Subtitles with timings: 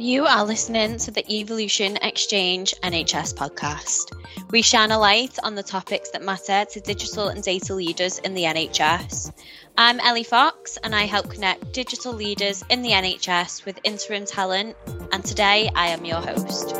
[0.00, 4.12] You are listening to the Evolution Exchange NHS podcast.
[4.52, 8.34] We shine a light on the topics that matter to digital and data leaders in
[8.34, 9.32] the NHS.
[9.76, 14.76] I'm Ellie Fox and I help connect digital leaders in the NHS with interim talent,
[15.10, 16.76] and today I am your host.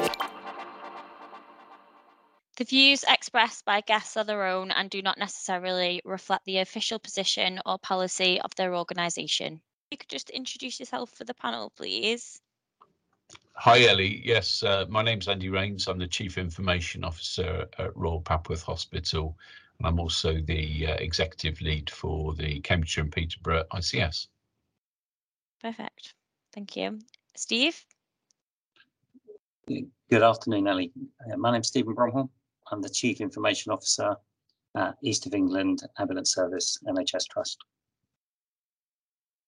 [2.56, 7.00] The views expressed by guests are their own and do not necessarily reflect the official
[7.00, 9.60] position or policy of their organisation.
[9.90, 12.40] You could just introduce yourself for the panel, please.
[13.60, 14.22] Hi, Ellie.
[14.24, 15.88] Yes, uh, my name's Andy Raynes.
[15.88, 19.36] I'm the Chief Information Officer at Royal Papworth Hospital,
[19.78, 24.28] and I'm also the uh, Executive Lead for the Cambridgeshire and Peterborough ICS.
[25.60, 26.14] Perfect.
[26.52, 27.00] Thank you.
[27.34, 27.84] Steve?
[29.66, 30.92] Good afternoon, Ellie.
[31.30, 32.30] Uh, my name's Stephen Bromhall.
[32.70, 34.16] I'm the Chief Information Officer
[34.76, 37.58] at East of England Ambulance Service NHS Trust.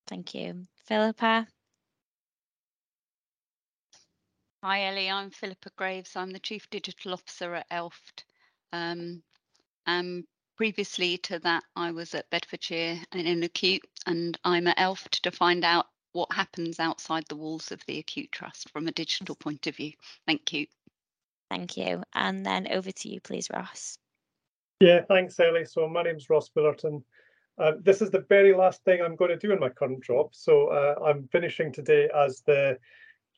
[0.09, 0.67] Thank you.
[0.85, 1.47] Philippa?
[4.63, 6.17] Hi Ellie, I'm Philippa Graves.
[6.17, 8.25] I'm the Chief Digital Officer at ELFT.
[8.75, 9.23] Um,
[9.87, 10.25] and
[10.59, 15.31] previously to that, I was at Bedfordshire and in acute, and I'm at ELFT to
[15.31, 19.67] find out what happens outside the walls of the acute trust from a digital point
[19.67, 19.93] of view.
[20.27, 20.67] Thank you.
[21.49, 22.03] Thank you.
[22.15, 23.97] And then over to you, please, Ross.
[24.81, 25.65] Yeah, thanks, Ellie.
[25.65, 27.03] So my name's Ross Fullerton.
[27.57, 30.35] Uh, this is the very last thing I'm going to do in my current job.
[30.35, 32.77] So uh, I'm finishing today as the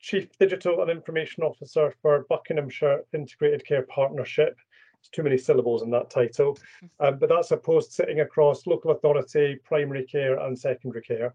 [0.03, 4.59] Chief Digital and Information Officer for Buckinghamshire Integrated Care Partnership.
[4.99, 6.57] It's too many syllables in that title,
[6.99, 11.33] um, but that's a post sitting across local authority, primary care, and secondary care.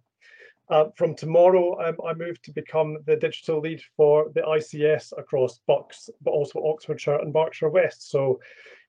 [0.69, 5.61] Uh, from tomorrow, um, I move to become the digital lead for the ICS across
[5.67, 8.11] Bucks, but also Oxfordshire and Berkshire West.
[8.11, 8.39] So,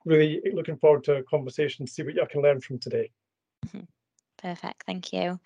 [0.04, 3.10] really looking forward to a conversation, see what you can learn from today.
[4.36, 5.40] Perfect, thank you.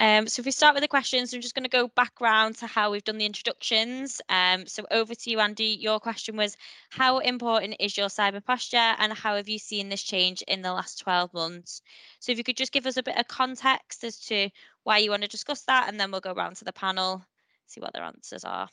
[0.00, 2.56] Um, so if we start with the questions, I'm just going to go back round
[2.58, 4.20] to how we've done the introductions.
[4.28, 5.76] Um, so over to you, Andy.
[5.80, 6.56] Your question was,
[6.90, 10.72] how important is your cyber posture and how have you seen this change in the
[10.72, 11.82] last 12 months?
[12.20, 14.50] So if you could just give us a bit of context as to
[14.84, 17.24] why you want to discuss that, and then we'll go around to the panel,
[17.66, 18.68] see what their answers are.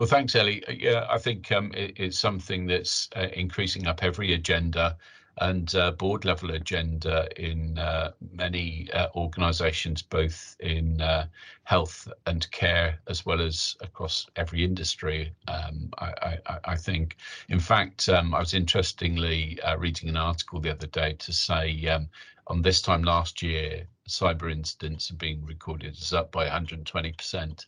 [0.00, 0.64] Well, thanks, Ellie.
[0.66, 4.96] Uh, yeah, I think um, it, it's something that's uh, increasing up every agenda
[5.38, 11.26] and uh, board level agenda in uh, many uh, organisations, both in uh,
[11.64, 15.32] health and care, as well as across every industry.
[15.48, 17.16] Um, I, I, I, think,
[17.48, 21.86] in fact, um, I was interestingly uh, reading an article the other day to say
[21.86, 22.08] um,
[22.46, 27.66] on this time last year, cyber incidents are being recorded is up by 120%.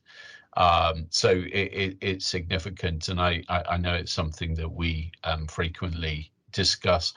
[0.57, 5.47] Um, so it, it, it's significant, and I, I, know it's something that we um,
[5.49, 7.13] frequently discuss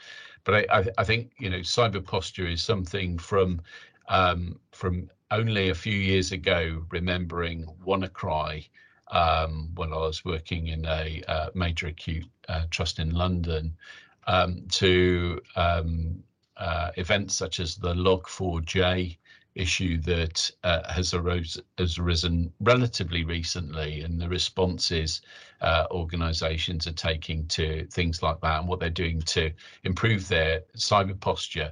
[0.50, 3.62] but I, I, think you know cyber posture is something from
[4.08, 6.84] um, from only a few years ago.
[6.90, 8.68] Remembering WannaCry
[9.10, 13.78] um, when I was working in a uh, major acute uh, trust in London,
[14.26, 16.24] um, to um,
[16.58, 19.18] uh, events such as the Log4j
[19.60, 25.22] issue that uh, has, arose, has arisen relatively recently, and the responses
[25.62, 29.52] uh, organisations are taking to things like that, and what they're doing to
[29.84, 31.72] improve their cyber posture.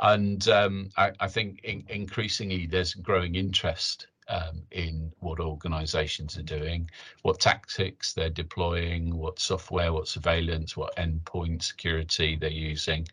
[0.00, 6.42] And um, I, I, think in, increasingly there's growing interest um, in what organisations are
[6.42, 6.90] doing,
[7.22, 13.06] what tactics they're deploying, what software, what surveillance, what endpoint security they're using,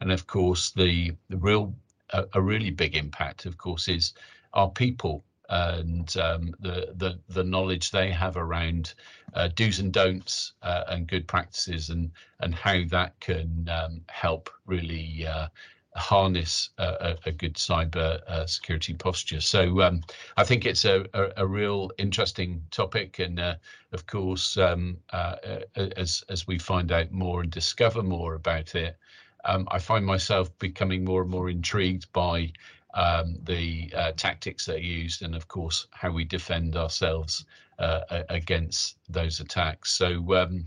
[0.00, 1.74] and of course the the real
[2.10, 4.14] a, a really big impact, of course, is
[4.52, 8.94] our people and um, the, the the knowledge they have around
[9.34, 12.10] uh, do's and don'ts uh, and good practices and
[12.40, 15.48] and how that can um, help really uh,
[15.96, 19.40] harness a, a, good cyber uh, security posture.
[19.40, 20.02] So um,
[20.36, 23.54] I think it's a, a, a, real interesting topic, and uh,
[23.92, 25.36] of course, um, uh,
[25.76, 28.96] as as we find out more and discover more about it,
[29.44, 32.52] um, I find myself becoming more and more intrigued by
[32.94, 37.44] um, the uh, tactics that are used and, of course, how we defend ourselves
[37.78, 39.92] uh, against those attacks.
[39.92, 40.66] So, um,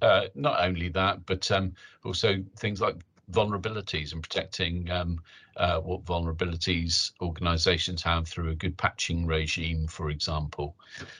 [0.00, 1.72] uh, not only that, but um,
[2.04, 2.96] also things like
[3.32, 5.18] vulnerabilities and protecting um,
[5.56, 10.76] uh, what vulnerabilities organizations have through a good patching regime, for example.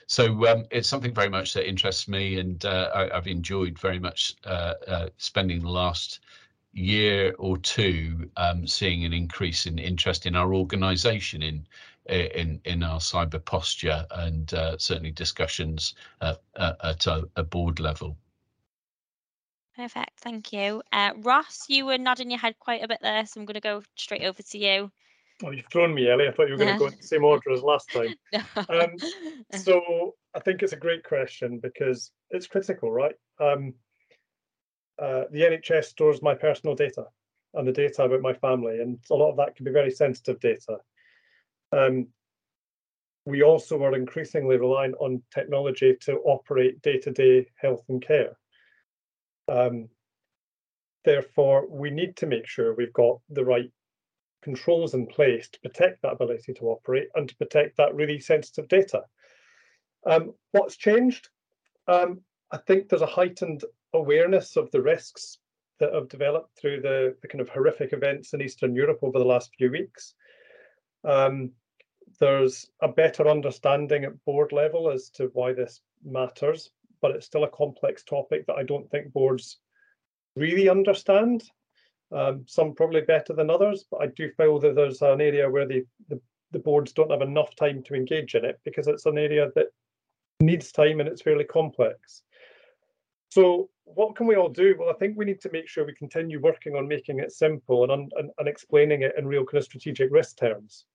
[0.07, 3.99] So um, it's something very much that interests me, and uh, I, have enjoyed very
[3.99, 6.19] much uh, spending the last
[6.75, 11.65] year or two um, seeing an increase in interest in our organisation in
[12.07, 18.15] in in our cyber posture and uh, certainly discussions uh, at a, a, board level.
[19.75, 20.83] Perfect, thank you.
[20.91, 23.61] Uh, Ross, you were nodding your head quite a bit there, so I'm going to
[23.61, 24.91] go straight over to you.
[25.43, 26.27] Oh, you've thrown me, Ellie.
[26.27, 28.15] I thought you were going to go in the same order as last time.
[28.69, 28.95] Um,
[29.59, 33.15] so I think it's a great question because it's critical, right?
[33.39, 33.73] Um,
[34.99, 37.05] uh, the NHS stores my personal data
[37.53, 40.39] and the data about my family, and a lot of that can be very sensitive
[40.39, 40.77] data.
[41.71, 42.07] Um,
[43.25, 48.37] we also are increasingly reliant on technology to operate day-to-day health and care.
[49.47, 49.89] Um,
[51.03, 53.71] therefore, we need to make sure we've got the right
[54.43, 58.67] controls in place to protect that ability to operate and to protect that really sensitive
[58.67, 59.01] data.
[60.05, 61.29] Um, what's changed?
[61.87, 62.21] Um,
[62.51, 63.63] I think there's a heightened
[63.95, 65.39] awareness of the risks
[65.79, 69.25] that have developed through the, the kind of horrific events in Eastern Europe over the
[69.25, 70.13] last few weeks.
[71.03, 71.51] Um,
[72.19, 76.71] there's a better understanding at board level as to why this matters,
[77.01, 79.59] but it's still a complex topic that I don't think boards
[80.35, 81.43] really understand.
[82.11, 85.67] Um, some probably better than others, but I do feel that there's an area where
[85.67, 86.21] the, the,
[86.51, 89.67] the boards don't have enough time to engage in it because it's an area that
[90.39, 92.21] needs time and it's fairly complex.
[93.31, 94.75] So what can we all do?
[94.77, 97.89] Well, I think we need to make sure we continue working on making it simple
[97.91, 100.85] and, and, and explaining it in real kind of strategic risk terms.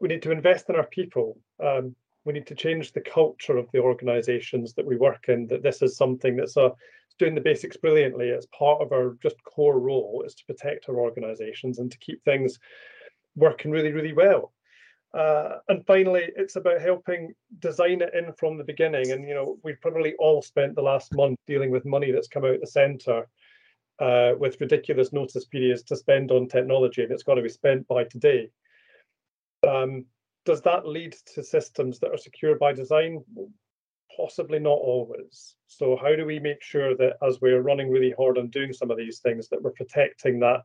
[0.00, 1.38] We need to invest in our people.
[1.62, 5.62] Um, we need to change the culture of the organizations that we work in, that
[5.62, 6.72] this is something that's a,
[7.18, 8.28] doing the basics brilliantly.
[8.28, 12.22] It's part of our just core role is to protect our organizations and to keep
[12.24, 12.58] things
[13.36, 14.52] working really, really well.
[15.14, 19.12] Uh, and finally, it's about helping design it in from the beginning.
[19.12, 22.44] And, you know, we've probably all spent the last month dealing with money that's come
[22.44, 23.28] out the centre
[23.98, 27.86] uh, with ridiculous notice periods to spend on technology, and it's got to be spent
[27.88, 28.50] by today.
[29.68, 30.06] Um,
[30.44, 33.22] does that lead to systems that are secure by design?
[34.16, 35.54] Possibly not always.
[35.68, 38.90] So how do we make sure that as we're running really hard on doing some
[38.90, 40.62] of these things, that we're protecting that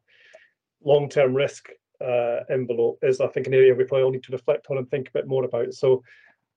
[0.84, 1.70] long-term risk
[2.02, 4.90] uh, envelope is, I think, an area we probably all need to reflect on and
[4.90, 5.74] think a bit more about.
[5.74, 6.04] So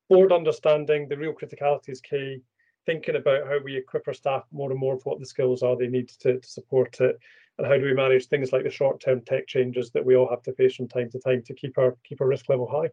[0.08, 2.42] board understanding, the real criticality is key,
[2.86, 5.76] thinking about how we equip our staff more and more of what the skills are
[5.76, 7.18] they need to, to support it,
[7.58, 10.42] and how do we manage things like the short-term tech changes that we all have
[10.42, 12.90] to face from time to time to keep our keep our risk level high.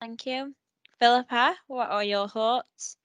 [0.00, 0.54] Thank you.
[0.98, 2.96] Philippa, what are your thoughts?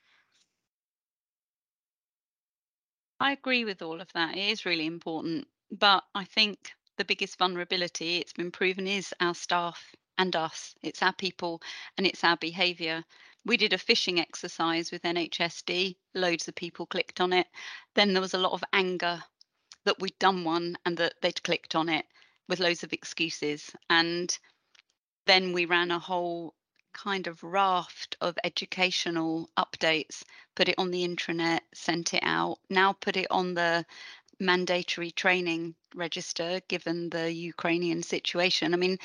[3.20, 4.36] I agree with all of that.
[4.36, 5.48] It is really important.
[5.72, 10.76] But I think the biggest vulnerability, it's been proven, is our staff and us.
[10.82, 11.62] It's our people
[11.98, 13.04] and it's our behaviour.
[13.46, 17.48] We did a phishing exercise with NHSD, loads of people clicked on it.
[17.94, 19.24] Then there was a lot of anger
[19.84, 22.06] that we'd done one and that they'd clicked on it
[22.48, 23.72] with loads of excuses.
[23.90, 24.38] And
[25.26, 26.56] then we ran a whole
[26.94, 30.24] kind of raft of educational updates,
[30.56, 33.86] put it on the intranet, sent it out, now put it on the
[34.40, 38.74] mandatory training register given the Ukrainian situation.
[38.74, 38.98] I mean,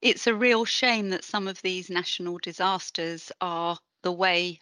[0.00, 4.60] it's a real shame that some of these national disasters are the way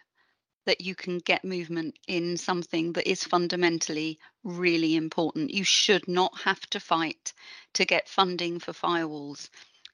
[0.65, 5.53] that you can get movement in something that is fundamentally really important.
[5.53, 7.33] You should not have to fight
[7.73, 9.49] to get funding for firewalls,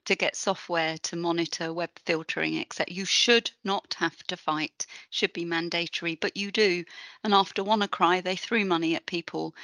[0.06, 2.94] to get software to monitor web filtering, etc.
[2.94, 6.84] You should not have to fight, should be mandatory, but you do.
[7.24, 9.56] And after WannaCry, they threw money at people.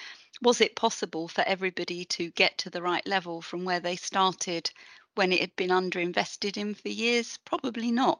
[0.42, 4.72] Was it possible for everybody to get to the right level from where they started
[5.16, 7.38] when it had been underinvested in for years?
[7.46, 8.20] Probably not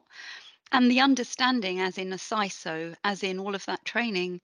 [0.72, 4.40] and the understanding as in a CISO, as in all of that training,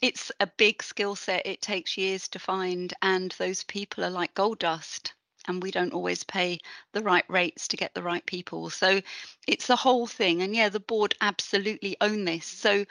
[0.00, 1.46] it's a big skill set.
[1.46, 5.12] It takes years to find, and those people are like gold dust.
[5.46, 6.58] And we don't always pay
[6.92, 8.70] the right rates to get the right people.
[8.70, 9.00] So
[9.46, 10.42] it's the whole thing.
[10.42, 12.46] And yeah, the board absolutely own this.
[12.46, 12.84] So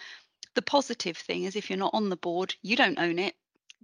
[0.56, 3.36] the positive thing is if you're not on the board, you don't own it,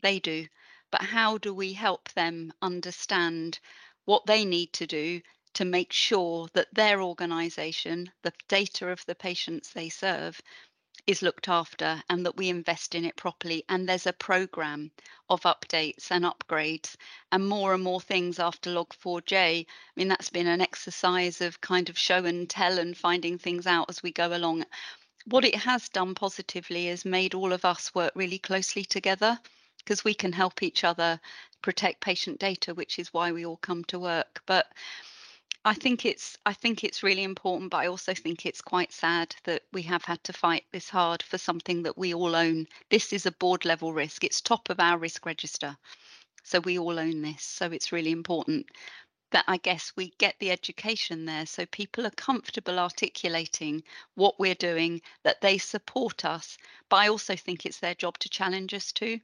[0.01, 0.47] they do.
[0.91, 3.59] But how do we help them understand
[4.05, 5.21] what they need to do
[5.55, 10.41] to make sure that their organisation, the data of the patients they serve,
[11.07, 13.63] is looked after and that we invest in it properly.
[13.69, 14.91] And there's a program
[15.29, 16.95] of updates and upgrades
[17.31, 19.65] and more and more things after Log4j.
[19.65, 23.67] I mean, that's been an exercise of kind of show and tell and finding things
[23.67, 24.65] out as we go along.
[25.25, 29.39] What it has done positively is made all of us work really closely together
[29.86, 31.20] because we can help each other
[31.62, 34.42] protect patient data, which is why we all come to work.
[34.48, 34.65] But
[35.63, 39.36] I think it's I think it's really important, but I also think it's quite sad
[39.44, 42.68] that we have had to fight this hard for something that we all own.
[42.89, 44.24] This is a board level risk.
[44.24, 45.77] It's top of our risk register.
[46.44, 47.44] So we all own this.
[47.44, 48.68] So it's really important
[49.32, 53.84] that I guess we get the education there so people are comfortable articulating
[54.15, 56.58] what we're doing, that they support us.
[56.89, 59.20] But I also think it's their job to challenge us too.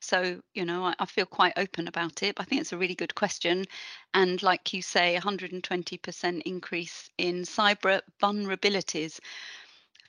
[0.00, 2.38] So, you know, I, I, feel quite open about it.
[2.38, 3.64] I think it's a really good question.
[4.14, 9.18] And like you say, 120% increase in cyber vulnerabilities.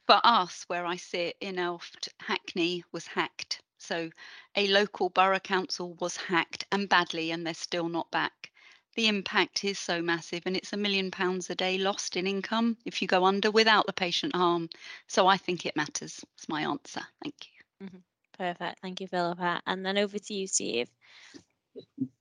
[0.06, 3.62] For us, where I sit in Elft, Hackney was hacked.
[3.78, 4.10] So
[4.56, 8.52] a local borough council was hacked and badly, and they're still not back.
[8.96, 12.78] The impact is so massive, and it's a million pounds a day lost in income
[12.86, 14.70] if you go under without the patient harm.
[15.08, 16.26] So I think it matters.
[16.36, 17.02] That's my answer.
[17.22, 17.88] Thank you.
[17.88, 17.98] Mm-hmm.
[18.38, 18.80] Perfect.
[18.82, 19.62] Thank you, Philippa.
[19.66, 20.90] And then over to you, Steve.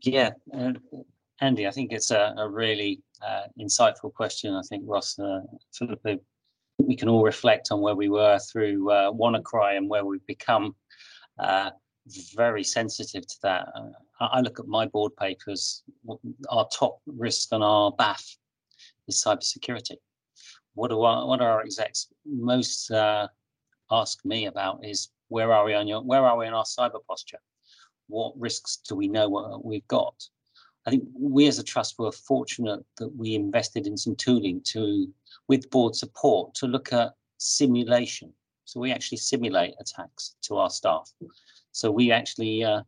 [0.00, 0.72] Yeah, uh,
[1.40, 4.54] Andy, I think it's a, a really uh, insightful question.
[4.54, 5.40] I think Ross, uh,
[5.74, 6.18] Philippa,
[6.78, 10.74] we can all reflect on where we were through uh, WannaCry and where we've become
[11.38, 11.70] uh,
[12.34, 13.68] very sensitive to that.
[13.74, 15.82] Uh, I look at my board papers,
[16.48, 18.36] our top risk on our BAF
[19.08, 19.96] is cybersecurity.
[20.74, 23.28] What do our, what are our execs most uh,
[23.90, 27.00] ask me about is where are we on your where are we in our cyber
[27.08, 27.40] posture?
[28.08, 30.14] What risks do we know what we've got?
[30.86, 35.12] I think we as a trust were fortunate that we invested in some tooling to,
[35.48, 38.32] with board support, to look at simulation.
[38.66, 41.12] So we actually simulate attacks to our staff.
[41.72, 42.82] So we actually uh,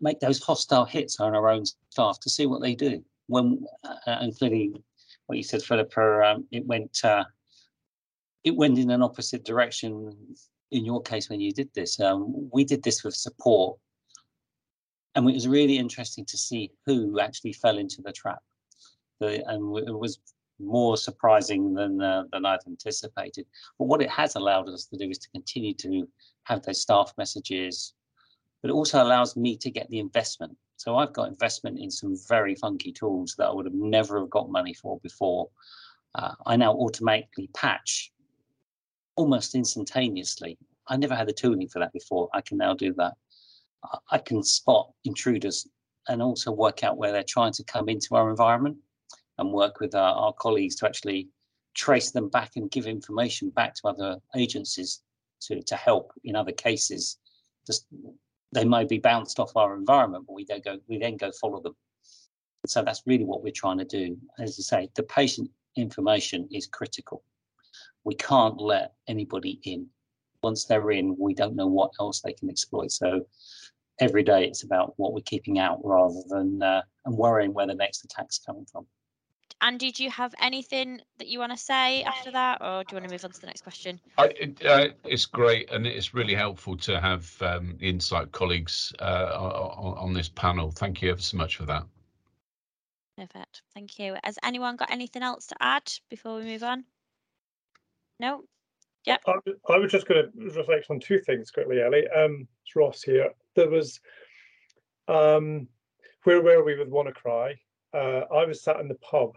[0.00, 3.04] make those hostile hits on our own staff to see what they do.
[3.28, 4.74] When uh, and clearly,
[5.26, 7.24] what you said, Philippa, um, it went uh,
[8.42, 10.12] it went in an opposite direction
[10.72, 12.00] in your case when you did this.
[12.00, 13.78] Um, we did this with support,
[15.14, 18.42] and it was really interesting to see who actually fell into the trap.
[19.20, 20.18] The, and it was
[20.58, 23.46] more surprising than uh, than I'd anticipated.
[23.78, 26.08] But what it has allowed us to do is to continue to
[26.44, 27.94] have those staff messages,
[28.62, 30.56] but it also allows me to get the investment.
[30.76, 34.30] So I've got investment in some very funky tools that I would have never have
[34.30, 35.48] got money for before.
[36.14, 38.11] Uh, I now automatically patch
[39.16, 40.58] almost instantaneously.
[40.88, 42.28] I never had the tooling for that before.
[42.34, 43.14] I can now do that.
[44.10, 45.66] I can spot intruders
[46.08, 48.76] and also work out where they're trying to come into our environment
[49.38, 51.28] and work with our, our colleagues to actually
[51.74, 55.02] trace them back and give information back to other agencies
[55.40, 57.18] to, to help in other cases.
[57.66, 57.86] Just
[58.52, 61.60] they might be bounced off our environment, but we don't go we then go follow
[61.60, 61.74] them.
[62.66, 64.16] So that's really what we're trying to do.
[64.38, 67.24] As I say, the patient information is critical
[68.04, 69.86] we can't let anybody in.
[70.42, 72.90] Once they're in, we don't know what else they can exploit.
[72.90, 73.26] So
[74.00, 77.74] every day it's about what we're keeping out rather than uh, and worrying where the
[77.74, 78.86] next attack's coming from.
[79.60, 83.00] Andy, do you have anything that you want to say after that, or do you
[83.00, 84.00] want to move on to the next question?
[84.18, 89.36] I, it, uh, it's great, and it's really helpful to have um, Insight colleagues uh,
[89.38, 90.72] on, on, this panel.
[90.72, 91.84] Thank you ever so much for that.
[93.16, 93.62] Perfect.
[93.72, 94.16] Thank you.
[94.24, 96.84] Has anyone got anything else to add before we move on?
[98.22, 98.44] No.
[99.04, 99.16] Yeah.
[99.26, 99.34] I,
[99.68, 102.06] I was just going to reflect on two things quickly, Ellie.
[102.16, 103.30] Um, it's Ross here.
[103.56, 104.00] There was,
[105.08, 105.66] um,
[106.22, 107.54] where were we with WannaCry?
[107.92, 109.32] Uh, I was sat in the pub,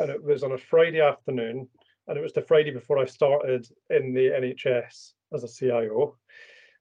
[0.00, 1.68] and it was on a Friday afternoon,
[2.08, 6.16] and it was the Friday before I started in the NHS as a CIO,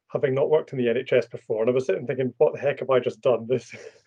[0.08, 1.62] having not worked in the NHS before.
[1.62, 3.46] And I was sitting thinking, what the heck have I just done?
[3.48, 3.74] This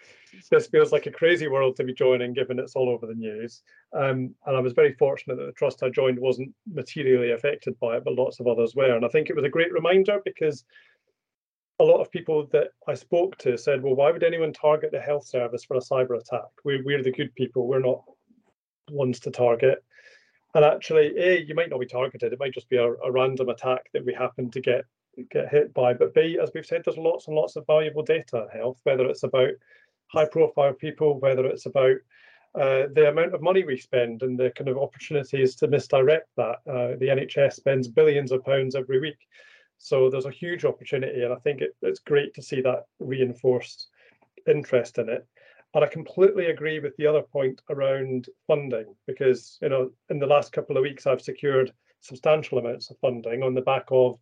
[0.51, 3.63] this feels like a crazy world to be joining, given it's all over the news.
[3.93, 7.97] Um, and I was very fortunate that the trust I joined wasn't materially affected by
[7.97, 8.95] it, but lots of others were.
[8.95, 10.65] And I think it was a great reminder because
[11.79, 15.01] a lot of people that I spoke to said, well, why would anyone target the
[15.01, 16.51] health service for a cyber attack?
[16.65, 18.05] We're, we're the good people, we're not
[18.91, 19.83] ones to target.
[20.55, 23.49] And actually, A, you might not be targeted, it might just be a, a random
[23.49, 24.85] attack that we happen to get
[25.31, 25.93] get hit by.
[25.93, 29.07] But B, as we've said, there's lots and lots of valuable data in health, whether
[29.07, 29.51] it's about
[30.13, 31.97] high profile people, whether it's about
[32.55, 36.57] uh, the amount of money we spend and the kind of opportunities to misdirect that.
[36.67, 39.19] Uh, the NHS spends billions of pounds every week.
[39.79, 43.89] So there's a huge opportunity, and I think it, it's great to see that reinforced
[44.47, 45.27] interest in it.
[45.75, 50.27] And I completely agree with the other point around funding, because you know, in the
[50.27, 54.19] last couple of weeks, I've secured substantial amounts of funding on the back of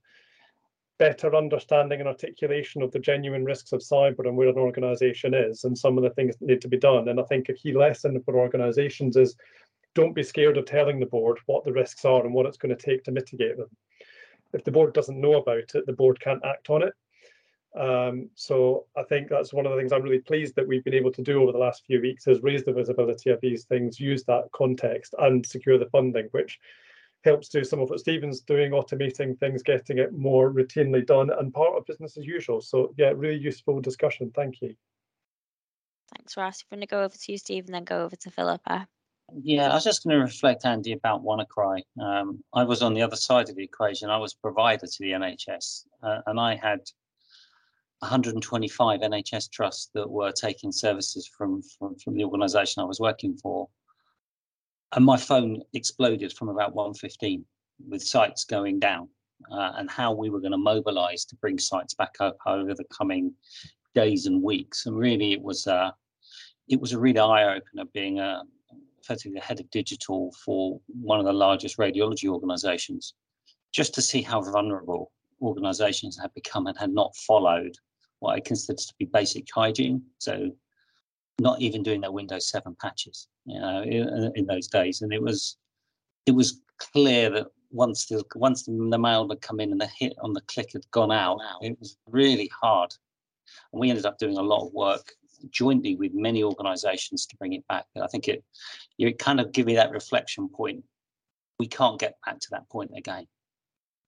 [0.99, 5.65] better understanding and articulation of the genuine risks of cyber and where an organization is
[5.65, 7.09] and some of the things that need to be done.
[7.09, 9.37] And I think a key lesson for organizations is
[9.95, 12.77] don't be scared of telling the board what the risks are and what it's going
[12.77, 13.71] to take to mitigate them.
[14.53, 16.95] If the board doesn't know about it, the board can't act on it.
[17.79, 20.95] Um, so I think that's one of the things I'm really pleased that we've been
[20.95, 24.01] able to do over the last few weeks is raise the visibility of these things,
[24.01, 26.59] use that context and secure the funding, which
[27.25, 31.53] helps do some of what Stephen's doing, automating things, getting it more routinely done, and
[31.53, 32.61] part of business as usual.
[32.61, 34.31] So yeah, really useful discussion.
[34.35, 34.75] Thank you.
[36.17, 36.65] Thanks, Ross.
[36.71, 38.89] We're going to go over to you, Steve, and then go over to Philippa.
[39.43, 41.83] Yeah, I was just going to reflect, Andy, about WannaCry.
[42.01, 44.09] Um, I was on the other side of the equation.
[44.09, 46.81] I was provider to the NHS, uh, and I had
[47.99, 53.37] 125 NHS trusts that were taking services from, from, from the organisation I was working
[53.37, 53.69] for.
[54.93, 57.45] And my phone exploded from about 115
[57.89, 59.09] with sites going down
[59.51, 62.85] uh, and how we were going to mobilise to bring sites back up over the
[62.85, 63.35] coming
[63.95, 64.87] days and weeks.
[64.87, 65.91] And really, it was uh,
[66.69, 68.43] it was a really eye opener being a
[69.01, 73.15] effectively the head of digital for one of the largest radiology organisations,
[73.73, 77.75] just to see how vulnerable organisations had become and had not followed
[78.19, 80.03] what I consider to be basic hygiene.
[80.19, 80.51] So,
[81.41, 85.03] not even doing their Windows 7 patches, you know, in, in those days.
[85.03, 85.57] And it was
[86.27, 90.15] it was clear that once the once the mail had come in and the hit
[90.21, 92.93] on the click had gone out, it was really hard.
[93.73, 95.13] And we ended up doing a lot of work
[95.51, 97.87] jointly with many organisations to bring it back.
[97.95, 98.45] But I think it
[98.97, 100.83] you kind of give me that reflection point.
[101.59, 103.27] We can't get back to that point again.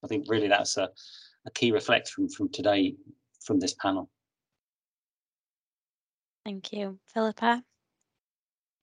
[0.05, 0.89] I think really that's a,
[1.47, 2.95] a key reflection from today
[3.45, 4.11] from this panel.
[6.45, 6.99] Thank you.
[7.13, 7.63] Philippa?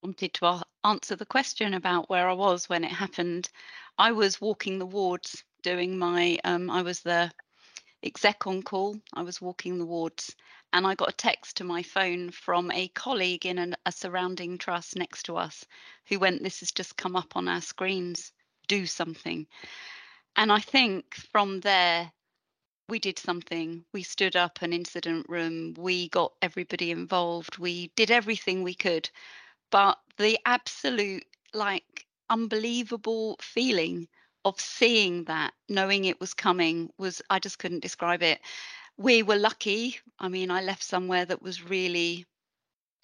[0.04, 3.50] wanted to answer the question about where I was when it happened.
[3.98, 7.32] I was walking the wards doing my, um, I was the
[8.04, 8.96] exec on call.
[9.14, 10.36] I was walking the wards
[10.72, 14.58] and I got a text to my phone from a colleague in an, a surrounding
[14.58, 15.66] trust next to us
[16.08, 18.32] who went, This has just come up on our screens,
[18.68, 19.48] do something.
[20.36, 22.12] And I think from there,
[22.89, 23.84] we did something.
[23.94, 29.10] We stood up an incident room, we got everybody involved, we did everything we could.
[29.72, 34.08] But the absolute, like, unbelievable feeling
[34.46, 38.39] of seeing that, knowing it was coming, was I just couldn't describe it.
[38.98, 40.00] We were lucky.
[40.20, 42.25] I mean, I left somewhere that was really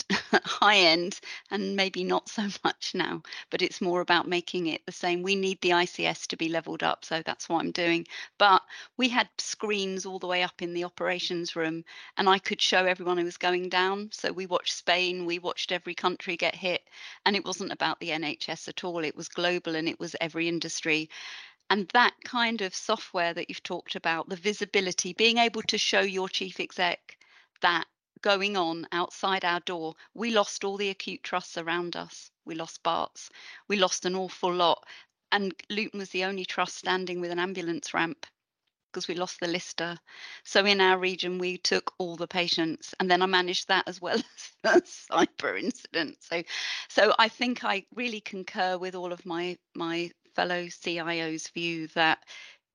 [0.46, 1.20] high end
[1.52, 5.24] and maybe not so much now but it's more about making it the same.
[5.24, 8.06] We need the ics to be leveled up so that's what i'm doing.
[8.38, 8.62] But
[8.98, 11.84] we had screens all the way up in the operations room
[12.18, 14.10] and i could show everyone who was going down.
[14.12, 16.82] So we watched spain we watched every country get hit
[17.26, 19.04] and it wasn't about the nhs at all.
[19.04, 21.10] It was global and it was every industry.
[21.70, 26.02] And that kind of software that you've talked about the visibility being able to show
[26.02, 27.18] your chief exec
[27.62, 27.86] that
[28.24, 32.32] going on outside our door, we lost all the acute trusts around us.
[32.46, 33.30] We lost Barts.
[33.68, 34.84] We lost an awful lot.
[35.32, 38.26] And Luton was the only trust standing with an ambulance ramp
[38.92, 39.98] because we lost the Lister.
[40.44, 44.00] So in our region, we took all the patients, and then I managed that as
[44.00, 44.22] well
[44.64, 46.18] as a cyber incident.
[46.22, 46.44] So,
[46.90, 52.20] so I think I really concur with all of my my fellow CIOs' view that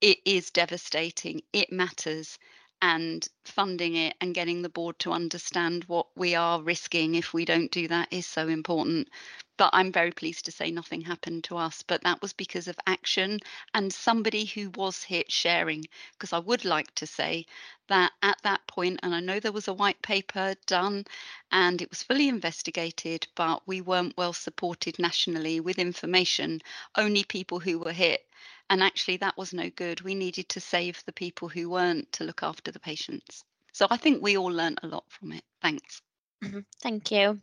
[0.01, 1.41] it is devastating.
[1.53, 2.39] It matters,
[2.81, 7.45] and funding it and getting the board to understand what we are risking if we
[7.45, 9.09] don't do that is so important.
[9.57, 11.83] But I'm very pleased to say nothing happened to us.
[11.83, 13.41] But that was because of action
[13.75, 15.89] and somebody who was hit sharing.
[16.13, 17.47] Because I would like to say
[17.89, 21.05] that at that point, and I know there was a white paper done
[21.51, 26.63] and it was fully investigated, but we weren't well supported nationally with information.
[26.95, 28.28] Only people who were hit
[28.71, 30.03] and actually, that was no good.
[30.03, 33.45] We needed to save the people who weren't to look after the patients.
[33.73, 35.43] So I think we all learned a lot from it.
[35.63, 36.03] Thanks.
[36.45, 36.61] Mm-hmm.
[36.83, 37.41] Thank you.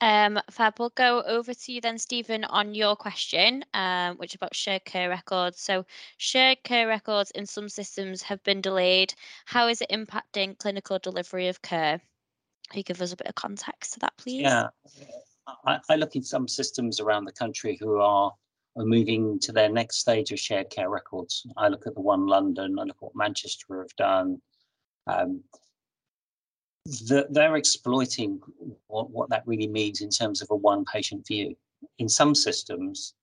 [0.00, 4.34] Um, Fab, we'll go over to you then, Stephen, on your question, um, which is
[4.36, 5.60] about shared care records.
[5.60, 5.86] So,
[6.18, 9.14] shared care records in some systems have been delayed.
[9.46, 12.00] How is it impacting clinical delivery of care?
[12.70, 14.42] Can you give us a bit of context to that, please?
[14.42, 14.68] Yeah,
[15.64, 18.32] I, I look in some systems around the country who are
[18.76, 21.46] are moving to their next stage of shared care records.
[21.56, 24.40] I look at the one London, I look at what Manchester have done.
[25.06, 25.42] Um,
[26.84, 28.40] the, they're exploiting
[28.86, 31.56] what, what that really means in terms of a one patient view.
[31.98, 33.14] In some systems,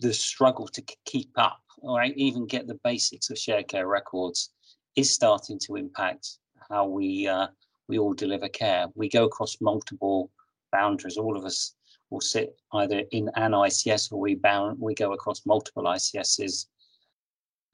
[0.00, 4.50] the struggle to keep up, or even get the basics of shared care records,
[4.96, 7.46] is starting to impact how we uh,
[7.88, 8.86] we all deliver care.
[8.96, 10.30] We go across multiple
[10.72, 11.16] boundaries.
[11.16, 11.75] All of us
[12.10, 16.66] will sit either in an ICS or we bound we go across multiple ICSs.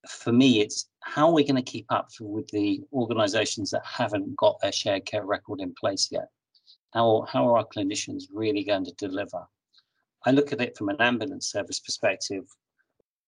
[0.09, 4.37] For me, it's how are we going to keep up with the organisations that haven't
[4.37, 6.29] got their shared care record in place yet?
[6.93, 9.47] How how are our clinicians really going to deliver?
[10.25, 12.45] I look at it from an ambulance service perspective.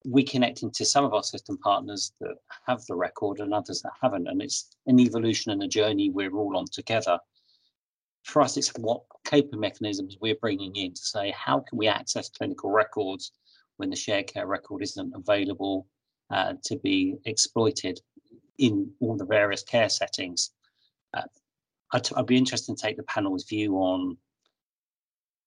[0.05, 2.35] We connecting to some of our system partners that
[2.67, 6.35] have the record and others that haven't, and it's an evolution and a journey we're
[6.35, 7.19] all on together
[8.25, 12.27] for us, it's what coping mechanisms we're bringing in to say how can we access
[12.27, 13.31] clinical records
[13.77, 15.87] when the shared care record isn't available
[16.31, 17.99] uh, to be exploited
[18.57, 20.51] in all the various care settings.
[21.13, 21.21] Uh,
[21.93, 24.17] I'd, I'd, be interested to take the panel's view on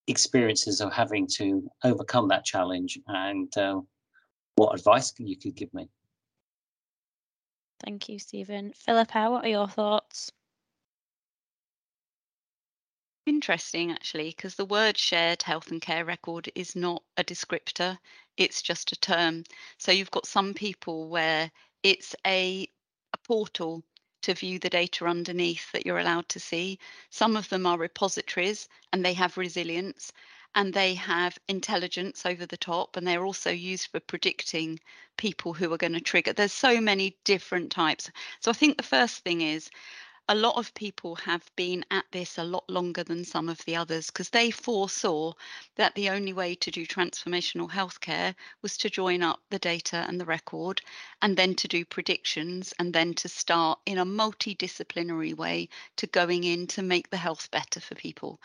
[0.07, 3.81] experiences of having to overcome that challenge and uh,
[4.55, 5.89] what advice you could give me.
[7.85, 8.73] Thank you, Stephen.
[8.73, 10.31] Philippa, what are your thoughts?
[13.29, 17.99] Interesting, actually, because the word shared health and care record is not a descriptor,
[18.39, 19.45] it's just a term.
[19.77, 21.51] So you've got some people where
[21.83, 22.67] it's a,
[23.13, 23.85] a portal
[24.23, 26.79] to view the data underneath that you're allowed to see.
[27.11, 30.11] Some of them are repositories and they have resilience
[30.55, 34.81] and they have intelligence over the top and they're also used for predicting
[35.19, 36.33] people who are going to trigger.
[36.33, 38.11] There's so many different types.
[38.41, 39.69] So I think the first thing is
[40.31, 43.75] a lot of people have been at this a lot longer than some of the
[43.75, 45.33] others because they foresaw
[45.77, 50.21] that the only way to do transformational healthcare was to join up the data and
[50.21, 50.83] the record
[51.23, 56.45] and then to do predictions and then to start in a multidisciplinary way to going
[56.45, 58.39] in to make the health better for people.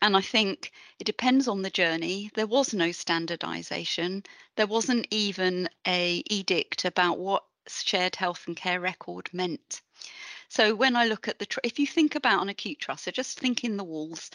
[0.00, 2.30] And I think it depends on the journey.
[2.34, 4.22] There was no standardization.
[4.56, 9.82] There wasn't even a edict about what shared health and care record meant.
[10.50, 13.38] So when I look at the, if you think about an acute trust, so just
[13.38, 14.32] think in the walls,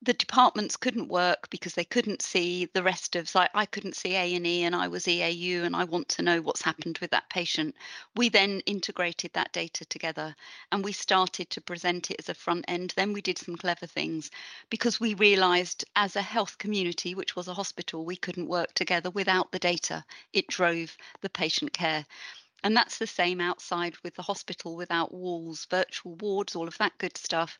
[0.00, 4.14] the departments couldn't work because they couldn't see the rest of like I couldn't see
[4.14, 7.10] A and E and I was EAU and I want to know what's happened with
[7.10, 7.74] that patient.
[8.14, 10.34] We then integrated that data together
[10.72, 12.94] and we started to present it as a front end.
[12.96, 14.30] Then we did some clever things
[14.70, 19.10] because we realized as a health community, which was a hospital, we couldn't work together
[19.10, 20.02] without the data.
[20.32, 22.06] It drove the patient care.
[22.64, 26.98] And that's the same outside with the hospital without walls, virtual wards, all of that
[26.98, 27.58] good stuff.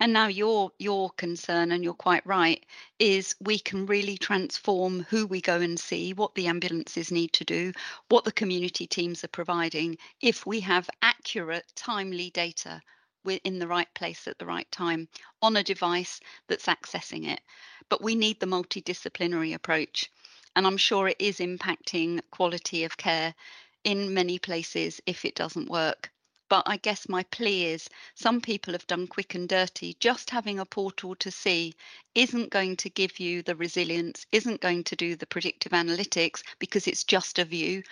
[0.00, 2.64] And now your your concern, and you're quite right,
[2.98, 7.44] is we can really transform who we go and see, what the ambulances need to
[7.44, 7.72] do,
[8.08, 12.82] what the community teams are providing, if we have accurate, timely data
[13.24, 15.08] we're in the right place at the right time
[15.40, 17.40] on a device that's accessing it.
[17.88, 20.10] But we need the multidisciplinary approach.
[20.56, 23.34] And I'm sure it is impacting quality of care
[23.84, 26.10] in many places if it doesn't work.
[26.48, 29.96] But I guess my plea is some people have done quick and dirty.
[30.00, 31.74] Just having a portal to see
[32.14, 36.86] isn't going to give you the resilience, isn't going to do the predictive analytics because
[36.86, 37.82] it's just a view.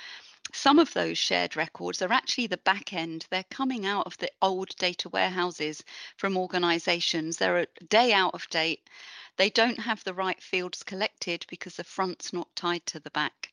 [0.52, 3.26] Some of those shared records are actually the back end.
[3.30, 5.82] They're coming out of the old data warehouses
[6.16, 7.36] from organizations.
[7.36, 8.90] They're a day out of date.
[9.36, 13.52] They don't have the right fields collected because the front's not tied to the back.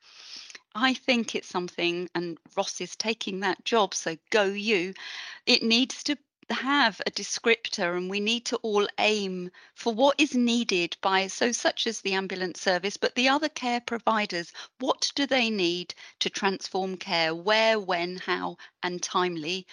[0.75, 4.93] I think it's something, and Ross is taking that job, so go you.
[5.45, 6.17] It needs to
[6.49, 11.51] have a descriptor and we need to all aim for what is needed by so
[11.51, 14.53] such as the ambulance service but the other care providers.
[14.79, 17.35] What do they need to transform care?
[17.35, 19.67] Where when how and timely?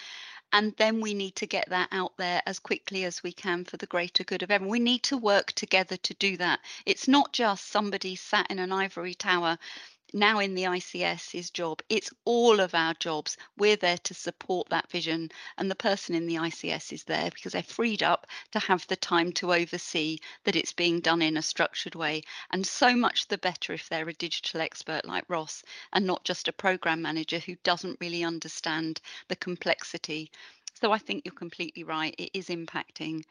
[0.53, 3.77] And then we need to get that out there as quickly as we can for
[3.77, 4.71] the greater good of everyone.
[4.71, 6.61] We need to work together to do that.
[6.87, 9.59] It's not just somebody sat in an ivory tower
[10.15, 11.83] now in the ICS's job.
[11.89, 13.37] It's all of our jobs.
[13.59, 17.53] We're there to support that vision, and the person in the ICS is there because
[17.53, 21.43] they're freed up to have the time to oversee that it's being done in a
[21.43, 22.23] structured way.
[22.51, 26.49] And so much the better if they're a digital expert like Ross and not just
[26.49, 30.31] a program manager who doesn't really understand the complexity
[30.81, 32.15] so I think you're completely right.
[32.19, 33.23] It is impacting.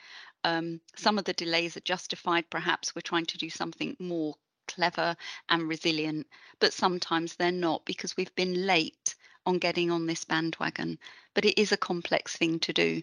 [0.43, 2.49] Um, some of the delays are justified.
[2.49, 4.35] Perhaps we're trying to do something more
[4.67, 5.15] clever
[5.49, 6.27] and resilient,
[6.59, 10.97] but sometimes they're not because we've been late on getting on this bandwagon.
[11.33, 13.01] But it is a complex thing to do,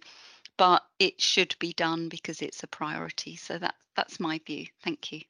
[0.57, 3.37] but it should be done because it's a priority.
[3.37, 4.67] So that that's my view.
[4.83, 5.23] Thank you.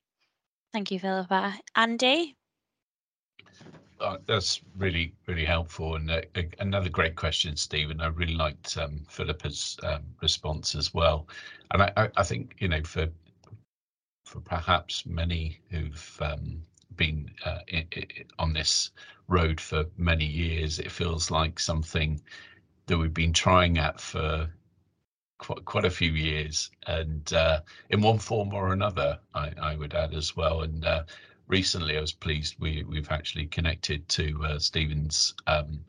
[0.72, 1.58] Thank you, Philippa.
[1.74, 2.36] Andy?
[4.00, 5.96] Uh, that's really, really helpful.
[5.96, 6.22] And uh,
[6.58, 8.00] another great question, Stephen.
[8.00, 11.28] I really liked um, Philippa's um, response as well.
[11.72, 13.08] And I, I, I, think, you know, for
[14.24, 16.62] for perhaps many who've um,
[16.96, 17.58] been uh,
[18.38, 18.90] on this
[19.28, 22.20] road for many years, it feels like something
[22.86, 24.50] that we've been trying at for
[25.38, 29.94] quite, quite a few years, and uh, in one form or another, I, I would
[29.94, 30.62] add as well.
[30.62, 31.04] And uh,
[31.48, 35.80] recently, I was pleased we we've actually connected to uh, Stephen's um,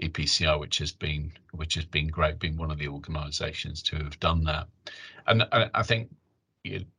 [0.00, 4.18] EPCR, which has been which has been great, being one of the organisations to have
[4.20, 4.68] done that.
[5.26, 6.10] And I, I think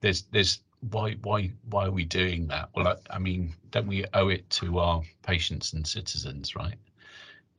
[0.01, 2.69] there's there's why why why are we doing that?
[2.75, 6.77] Well, I, I, mean, don't we owe it to our patients and citizens, right?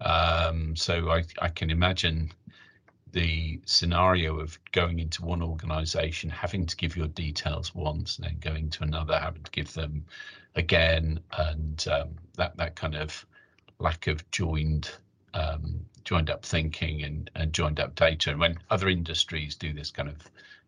[0.00, 2.32] Um, so I I can imagine
[3.12, 8.38] the scenario of going into one organization, having to give your details once, and then
[8.40, 10.04] going to another, having to give them
[10.56, 13.24] again, and um, that that kind of
[13.78, 14.90] lack of joined
[15.34, 18.30] um, joined up thinking and, and joined up data.
[18.30, 20.16] And when other industries do this kind of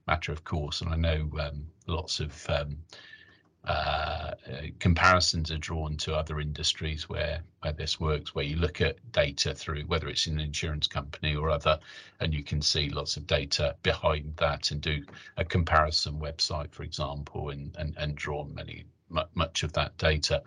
[0.06, 2.78] matter of course, and I know um, lots of um,
[3.64, 4.32] uh,
[4.78, 9.54] comparisons are drawn to other industries where where this works, where you look at data
[9.54, 11.78] through whether it's an insurance company or other,
[12.20, 15.02] and you can see lots of data behind that and do
[15.38, 18.84] a comparison website, for example, and and, and draw many
[19.34, 20.42] much of that data.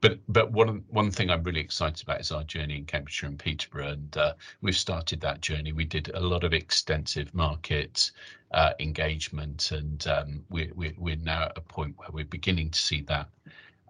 [0.00, 3.38] But but one one thing I'm really excited about is our journey in Cambridgeshire and
[3.38, 5.72] Peterborough, and uh, we've started that journey.
[5.72, 8.10] We did a lot of extensive market
[8.52, 13.00] uh, engagement, and um, we're, we're, now at a point where we're beginning to see
[13.02, 13.28] that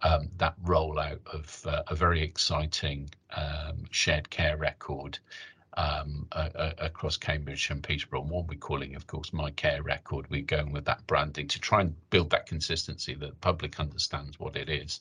[0.03, 5.19] um, that rollout of uh, a very exciting um, shared care record
[5.77, 8.23] um, across Cambridge and Peterborough.
[8.23, 10.29] And what we're calling, of course, My Care Record.
[10.29, 14.39] We're going with that branding to try and build that consistency that the public understands
[14.39, 15.01] what it is.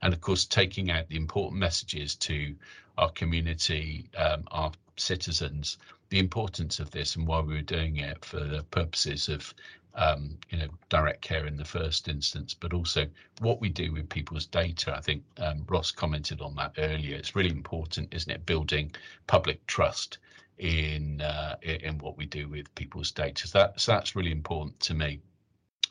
[0.00, 2.54] And of course, taking out the important messages to
[2.98, 5.78] our community, um, our citizens,
[6.12, 9.54] the importance of this and why we were doing it for the purposes of
[9.94, 13.06] um, you know direct care in the first instance, but also
[13.40, 14.94] what we do with people's data.
[14.94, 17.16] I think um, Ross commented on that earlier.
[17.16, 18.94] It's really important, isn't it, building
[19.26, 20.18] public trust
[20.58, 23.48] in uh, in what we do with people's data.
[23.48, 25.18] So, that, so that's really important to me.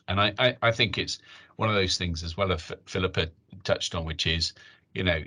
[0.07, 1.17] And I, I, I think it's
[1.55, 3.31] one of those things as well as Philippa
[3.63, 4.53] touched on, which is,
[4.93, 5.23] you know,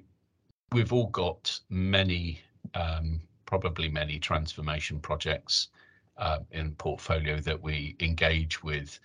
[0.70, 2.40] we've all got many
[2.74, 5.68] um, probably many transformation projects
[6.16, 9.00] uh, in portfolio that we engage with.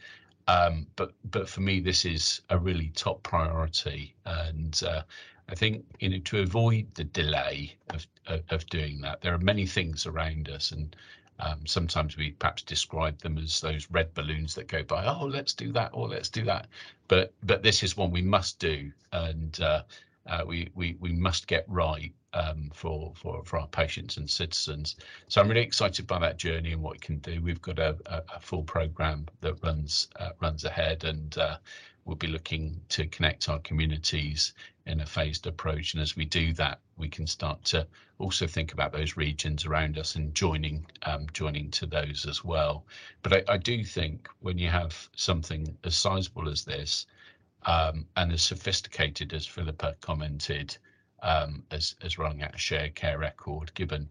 [0.47, 5.04] Um, but but for me, this is a really top priority, and uh,
[5.47, 8.08] I think you know to avoid the delay of,
[8.49, 10.95] of, doing that, there are many things around us, and
[11.39, 15.06] um, sometimes we perhaps describe them as those red balloons that go by.
[15.06, 16.67] Oh, let's do that, or let's do that.
[17.08, 19.84] But but this is one we must do, and uh,
[20.29, 24.95] uh, we we we must get right um, for for for our patients and citizens.
[25.27, 27.41] So I'm really excited by that journey and what we can do.
[27.41, 31.57] We've got a, a, a full program that runs uh, runs ahead, and uh,
[32.05, 34.53] we'll be looking to connect our communities
[34.85, 35.93] in a phased approach.
[35.93, 37.85] And as we do that, we can start to
[38.17, 42.85] also think about those regions around us and joining um, joining to those as well.
[43.23, 47.07] But I, I do think when you have something as sizable as this
[47.65, 50.78] um, and as sophisticated as Philippa commented,
[51.22, 54.10] um, as, as running out a shared care record, given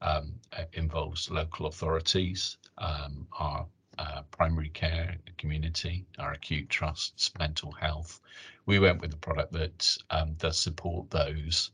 [0.00, 0.34] um,
[0.72, 3.66] involves local authorities, um, our
[3.98, 8.20] uh, primary care community, our acute trusts, mental health.
[8.66, 11.70] We went with a product that um, does support those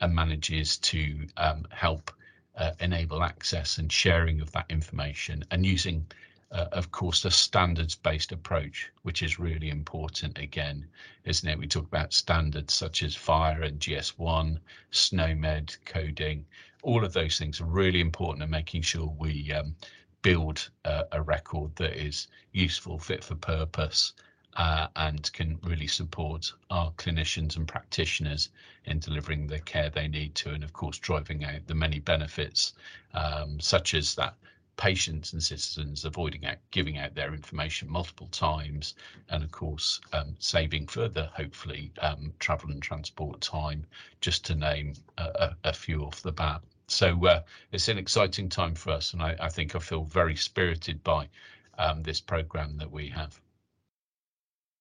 [0.00, 2.10] and manages to um, help
[2.56, 6.06] uh, enable access and sharing of that information and using
[6.50, 10.86] uh, of course, a standards-based approach, which is really important again,
[11.24, 11.58] isn't it?
[11.58, 14.58] We talk about standards such as FHIR and GS1,
[14.90, 16.46] SNOMED, coding.
[16.82, 19.76] All of those things are really important in making sure we um,
[20.22, 24.14] build uh, a record that is useful, fit for purpose,
[24.56, 28.48] uh, and can really support our clinicians and practitioners
[28.86, 32.72] in delivering the care they need to, and of course, driving out the many benefits,
[33.12, 34.34] um, such as that
[34.78, 38.94] patients and citizens avoiding out, giving out their information multiple times,
[39.28, 43.84] and of course um, saving further, hopefully, um, travel and transport time,
[44.22, 46.62] just to name a, a few off the bat.
[46.86, 50.36] So uh, it's an exciting time for us, and I, I think I feel very
[50.36, 51.28] spirited by
[51.76, 53.38] um, this program that we have.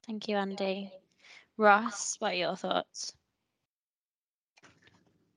[0.06, 0.92] Thank you, Andy.
[1.58, 3.14] Ross, what are your thoughts?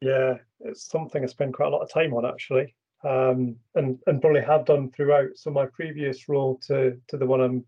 [0.03, 4.20] Yeah, it's something I spend quite a lot of time on actually um, and and
[4.20, 5.36] probably have done throughout.
[5.36, 7.64] So my previous role to to the one I'm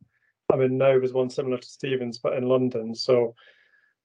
[0.53, 2.95] I'm in now was one similar to Stephen's, but in London.
[2.95, 3.35] So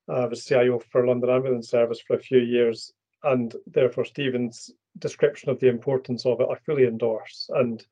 [0.09, 4.71] uh, I was CIO for London Ambulance Service for a few years, and therefore Stephen's
[4.99, 7.49] description of the importance of it I fully endorse.
[7.53, 7.85] And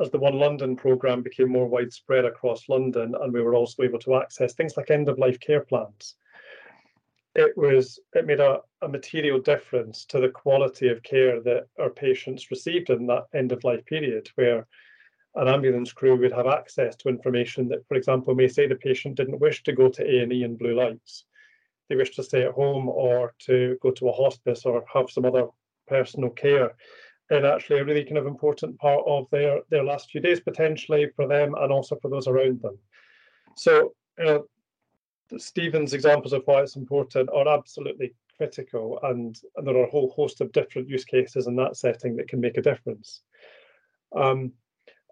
[0.00, 3.98] as the One London programme became more widespread across London, and we were also able
[4.00, 6.14] to access things like end of life care plans,
[7.34, 11.90] it was it made a, a material difference to the quality of care that our
[11.90, 14.66] patients received in that end of life period where
[15.36, 19.14] an ambulance crew would have access to information that for example may say the patient
[19.14, 21.24] didn't wish to go to A&E in blue lights.
[21.88, 25.24] They wish to stay at home or to go to a hospice or have some
[25.24, 25.46] other
[25.86, 26.74] personal care.
[27.30, 31.08] And actually a really kind of important part of their their last few days potentially
[31.14, 32.76] for them and also for those around them.
[33.56, 34.46] So know,
[35.38, 40.10] Stephen's examples of why it's important are absolutely critical, and, and, there are a whole
[40.10, 43.22] host of different use cases in that setting that can make a difference.
[44.16, 44.52] Um,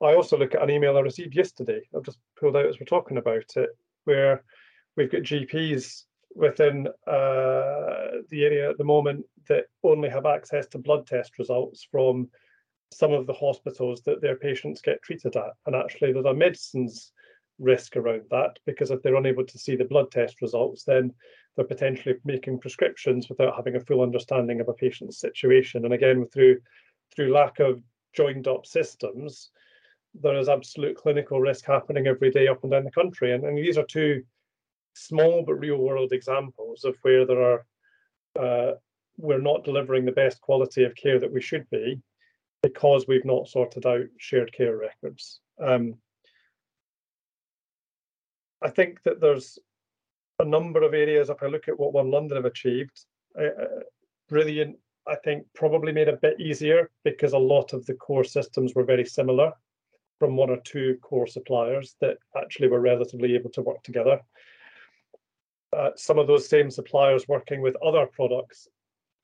[0.02, 1.83] I also look at an email I received yesterday.
[1.94, 3.70] I've just pulled out as we're talking about it,
[4.04, 4.44] where
[4.96, 6.04] we've got GPs
[6.35, 11.87] within uh, the area at the moment that only have access to blood test results
[11.90, 12.28] from
[12.92, 15.52] some of the hospitals that their patients get treated at.
[15.66, 17.12] And actually, there's a medicines
[17.59, 21.12] risk around that because if they're unable to see the blood test results, then
[21.57, 25.85] they're potentially making prescriptions without having a full understanding of a patient's situation.
[25.85, 26.61] And again, through
[27.14, 29.51] through lack of joined up systems,
[30.14, 33.33] there is absolute clinical risk happening every day up and down the country.
[33.33, 34.23] And, and these are two
[34.94, 37.66] small but real world examples of where there are
[38.38, 38.73] uh,
[39.16, 42.01] we're not delivering the best quality of care that we should be
[42.62, 45.40] because we've not sorted out shared care records.
[45.61, 45.97] Um,
[48.62, 49.59] I think that there's
[50.38, 51.31] a number of areas.
[51.31, 53.05] If I look at what One London have achieved,
[53.38, 53.83] uh,
[54.29, 54.77] brilliant.
[55.07, 58.85] I think probably made a bit easier because a lot of the core systems were
[58.85, 59.53] very similar
[60.18, 64.21] from one or two core suppliers that actually were relatively able to work together.
[65.75, 68.68] Uh, some of those same suppliers working with other products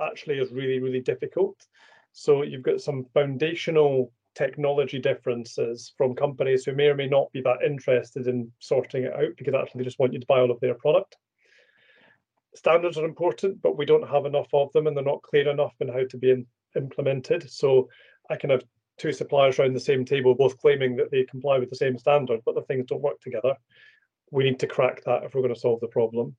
[0.01, 1.67] actually is really, really difficult.
[2.13, 7.41] So you've got some foundational technology differences from companies who may or may not be
[7.43, 10.51] that interested in sorting it out because actually they just want you to buy all
[10.51, 11.17] of their product.
[12.55, 15.75] Standards are important, but we don't have enough of them and they're not clear enough
[15.81, 17.51] in how to be in, implemented.
[17.51, 17.89] So
[18.31, 18.63] I can have
[18.99, 22.41] two suppliers around the same table, both claiming that they comply with the same standard,
[22.45, 23.55] but the things don't work together.
[24.31, 26.37] We need to crack that if we're going to solve the problem.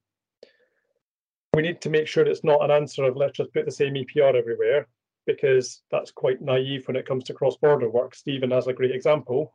[1.53, 3.93] We need to make sure it's not an answer of let's just put the same
[3.93, 4.87] EPR everywhere,
[5.25, 8.15] because that's quite naive when it comes to cross-border work.
[8.15, 9.53] Stephen has a great example,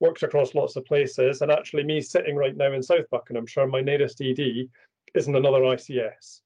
[0.00, 3.80] works across lots of places, and actually me sitting right now in South Buckinghamshire, my
[3.80, 4.68] nearest ED
[5.14, 6.40] isn't another ICS.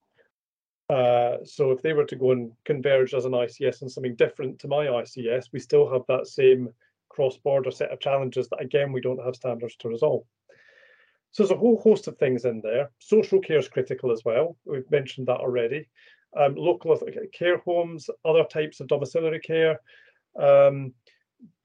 [0.91, 4.59] Uh, so if they were to go and converge as an ICS and something different
[4.59, 6.71] to my ICS, we still have that same
[7.09, 10.25] cross-border set of challenges that again we don't have standards to resolve.
[11.31, 12.91] So there's a whole host of things in there.
[12.99, 14.57] Social care is critical as well.
[14.65, 15.89] We've mentioned that already.
[16.37, 16.99] Um, local
[17.33, 19.81] care homes, other types of domiciliary care,
[20.39, 20.93] um,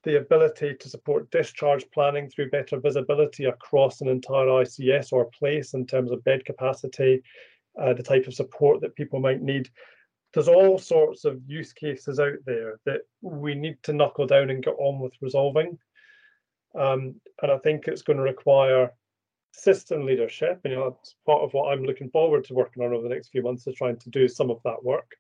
[0.04, 5.74] the ability to support discharge planning through better visibility across an entire ICS or place
[5.74, 7.22] in terms of bed capacity,
[7.82, 9.70] uh, the type of support that people might need.
[10.34, 14.64] There's all sorts of use cases out there that we need to knuckle down and
[14.64, 15.78] get on with resolving.
[16.78, 18.92] Um, and I think it's going to require
[19.54, 20.60] system leadership.
[20.66, 23.30] You know, it's part of what I'm looking forward to working on over the next
[23.30, 25.16] few months is trying to do some of that work.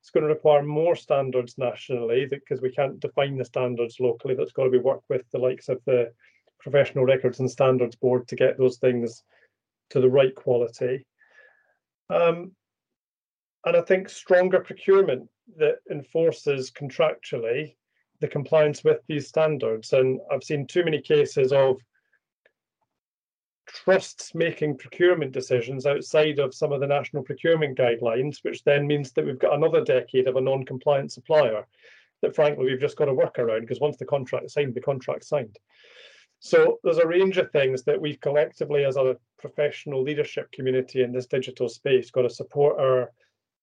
[0.00, 4.34] It's going to require more standards nationally because we can't define the standards locally.
[4.34, 6.12] That's got to be worked with the likes of the
[6.60, 9.24] Professional Records and Standards Board to get those things
[9.90, 11.04] to the right quality.
[12.08, 12.52] Um,
[13.64, 17.74] and I think stronger procurement that enforces contractually
[18.20, 19.92] the compliance with these standards.
[19.92, 21.78] And I've seen too many cases of
[23.84, 29.12] trusts making procurement decisions outside of some of the national procurement guidelines, which then means
[29.12, 31.66] that we've got another decade of a non-compliant supplier
[32.22, 34.80] that frankly we've just got to work around because once the contract is signed, the
[34.80, 35.58] contract's signed.
[36.40, 41.12] So there's a range of things that we've collectively as a professional leadership community in
[41.12, 43.12] this digital space got to support our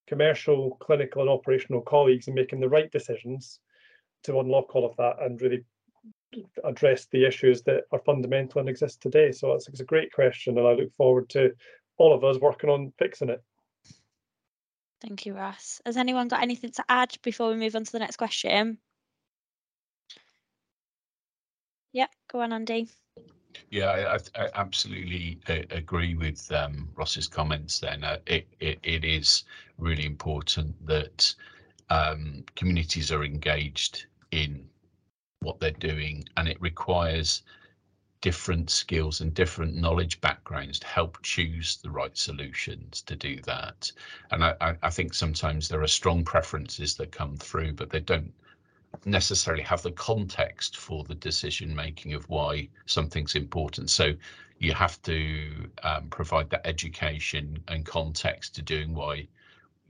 [0.08, 3.60] commercial, clinical and operational colleagues in making the right decisions
[4.23, 5.63] to unlock all of that and really
[6.63, 9.32] address the issues that are fundamental and exist today.
[9.32, 11.52] So it's, it's a great question and I look forward to
[11.98, 13.43] all of us working on fixing it.
[15.02, 15.82] Thank you, Ross.
[15.86, 18.78] Has anyone got anything to add before we move on to the next question?
[21.91, 22.88] Yeah, go on, Andy.
[23.69, 27.80] Yeah, I, I absolutely uh, agree with um, Ross's comments.
[27.80, 29.43] Then uh, it, it it is
[29.78, 31.36] really important that
[31.89, 34.65] um, communities are engaged in
[35.43, 37.43] what they're doing, and it requires
[38.21, 43.91] different skills and different knowledge backgrounds to help choose the right solutions to do that.
[44.32, 48.34] And I, I think sometimes there are strong preferences that come through, but they don't
[49.06, 53.89] necessarily have the context for the decision making of why something's important.
[53.89, 54.13] So
[54.60, 59.27] you have to um, provide that education and context to doing why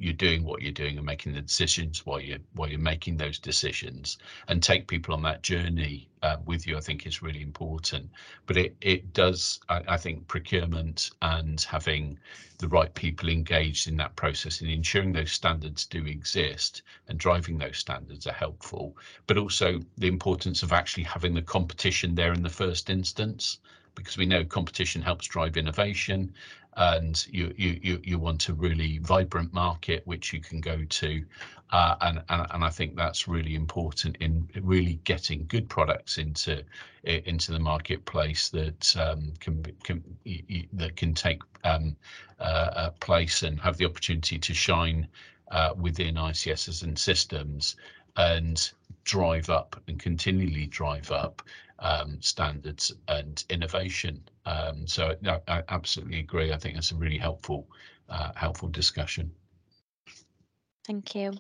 [0.04, 3.40] you're doing what you're doing and making the decisions while you're while you're making those
[3.40, 4.18] decisions.
[4.50, 8.10] And take people on that journey uh, with you i think is really important.
[8.46, 12.20] But it it does I, I, think procurement and having
[12.58, 17.58] the right people engaged in that process and ensuring those standards do exist and driving
[17.58, 18.98] those standards are helpful.
[19.26, 23.60] But also the importance of actually having the competition there in the first instance
[23.96, 26.34] because we know competition helps drive innovation
[26.78, 31.24] and you you you want a really vibrant market which you can go to
[31.72, 36.64] uh, and, and and I think that's really important in really getting good products into
[37.04, 40.04] into the marketplace that um, can can
[40.74, 41.96] that can take um,
[42.40, 45.08] uh, place and have the opportunity to shine
[45.52, 47.76] uh, within ICSs and systems
[48.18, 48.72] and
[49.04, 51.42] drive up and continually drive up
[51.80, 54.22] um, standards and innovation.
[54.46, 56.52] Um, so no, I absolutely agree.
[56.52, 57.68] I think that's a really helpful,
[58.10, 59.32] uh, helpful discussion.
[60.86, 61.34] Thank you.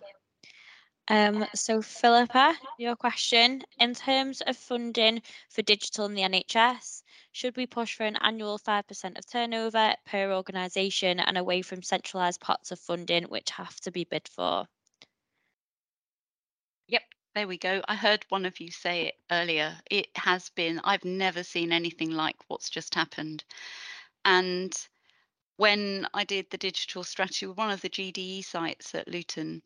[1.10, 7.58] Um, so Philippa, your question, in terms of funding for digital in the NHS, should
[7.58, 12.72] we push for an annual 5% of turnover per organisation and away from centralised pots
[12.72, 14.66] of funding which have to be bid for?
[16.88, 17.01] Yep,
[17.36, 17.81] there we go.
[17.88, 19.77] I heard one of you say it earlier.
[19.89, 23.43] It has been, I've never seen anything like what's just happened.
[24.25, 24.73] And
[25.57, 29.61] when I did the digital strategy with one of the GDE sites at Luton,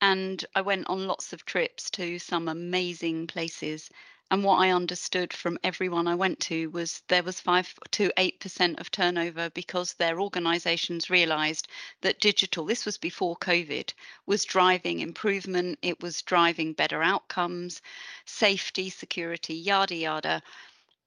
[0.00, 3.90] and I went on lots of trips to some amazing places.
[4.30, 8.38] And what I understood from everyone I went to was there was five to eight
[8.38, 11.66] percent of turnover because their organizations realized
[12.02, 13.92] that digital, this was before COVID,
[14.26, 17.82] was driving improvement, it was driving better outcomes,
[18.24, 20.42] safety, security, yada yada.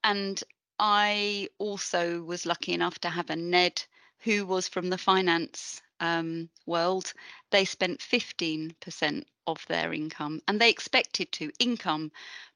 [0.04, 0.44] And
[0.78, 3.86] I also was lucky enough to have a NED
[4.20, 7.14] who was from the finance um, world,
[7.52, 12.12] they spent 15% of their income and they expected to income,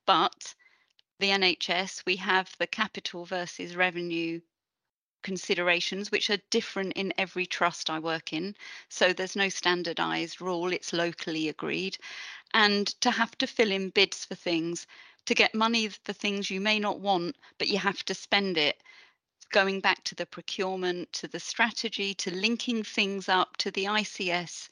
[0.05, 0.53] but
[1.19, 4.39] the NHS, we have the capital versus revenue
[5.23, 8.55] considerations which are different in every trust I work in.
[8.89, 11.97] So there's no standardized rule, it's locally agreed.
[12.53, 14.87] And to have to fill in bids for things,
[15.25, 18.81] to get money for things you may not want, but you have to spend it
[19.51, 24.69] going back to the procurement, to the strategy, to linking things up to the ICS.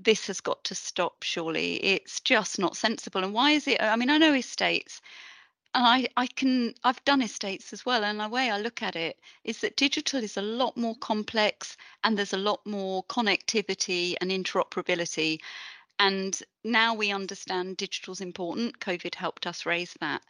[0.00, 1.74] This has got to stop, surely.
[1.84, 3.24] It's just not sensible.
[3.24, 3.82] And why is it?
[3.82, 5.00] I mean, I know estates,
[5.74, 8.04] and I, I can, I've done estates as well.
[8.04, 11.76] And the way I look at it is that digital is a lot more complex
[12.04, 15.40] and there's a lot more connectivity and interoperability.
[15.98, 18.78] And now we understand digital's important.
[18.78, 20.22] COVID helped us raise that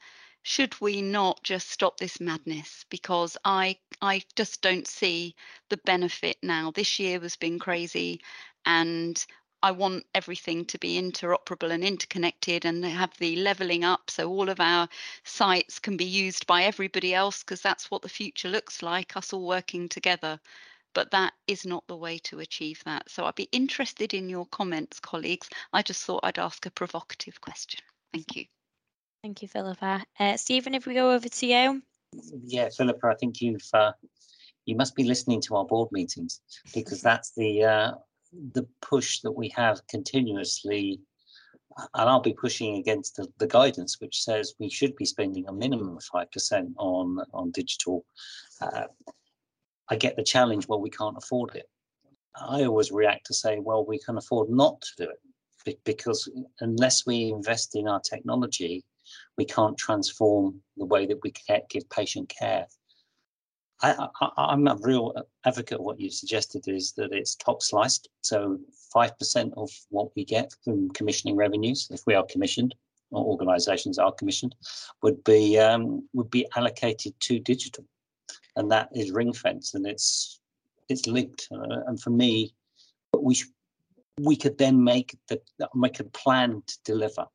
[0.42, 5.34] should we not just stop this madness because i i just don't see
[5.68, 8.20] the benefit now this year has been crazy
[8.64, 9.26] and
[9.62, 14.48] i want everything to be interoperable and interconnected and have the leveling up so all
[14.48, 14.88] of our
[15.24, 19.32] sites can be used by everybody else because that's what the future looks like us
[19.32, 20.40] all working together.
[20.94, 23.10] But that is not the way to achieve that.
[23.10, 25.48] So i'd be interested in your comments colleagues.
[25.72, 27.80] I just thought i'd ask a provocative question.
[28.12, 28.44] Thank you.
[29.22, 30.04] Thank you, Philippa.
[30.18, 31.82] Uh, Stephen, if we go over to you.
[32.44, 33.92] Yeah, Philippa, I think you've uh,
[34.64, 36.40] you must be listening to our board meetings
[36.74, 37.92] because that's the uh,
[38.32, 41.00] the push that we have continuously.
[41.94, 45.52] And I'll be pushing against the, the guidance, which says we should be spending a
[45.52, 48.04] minimum of five percent on on digital.
[48.60, 48.86] Uh,
[49.88, 50.66] I get the challenge.
[50.66, 51.68] Well, we can't afford it.
[52.36, 55.20] I always react to say, well, we can afford not to do it
[55.84, 58.84] because unless we invest in our technology,
[59.36, 62.66] we can't transform the way that we can give patient care.
[63.80, 65.14] I, am a real
[65.44, 68.08] advocate of what you suggested is that it's top sliced.
[68.22, 68.58] So
[68.94, 72.74] 5% of what we get from commissioning revenues, if we are commissioned,
[73.10, 74.54] or organisations are commissioned,
[75.02, 77.84] would be um, would be allocated to digital,
[78.56, 80.40] and that is ring fence and it's
[80.88, 81.48] it's linked.
[81.50, 82.54] Uh, and for me,
[83.18, 83.36] we
[84.18, 85.40] we could then make the
[85.74, 87.26] make a plan to deliver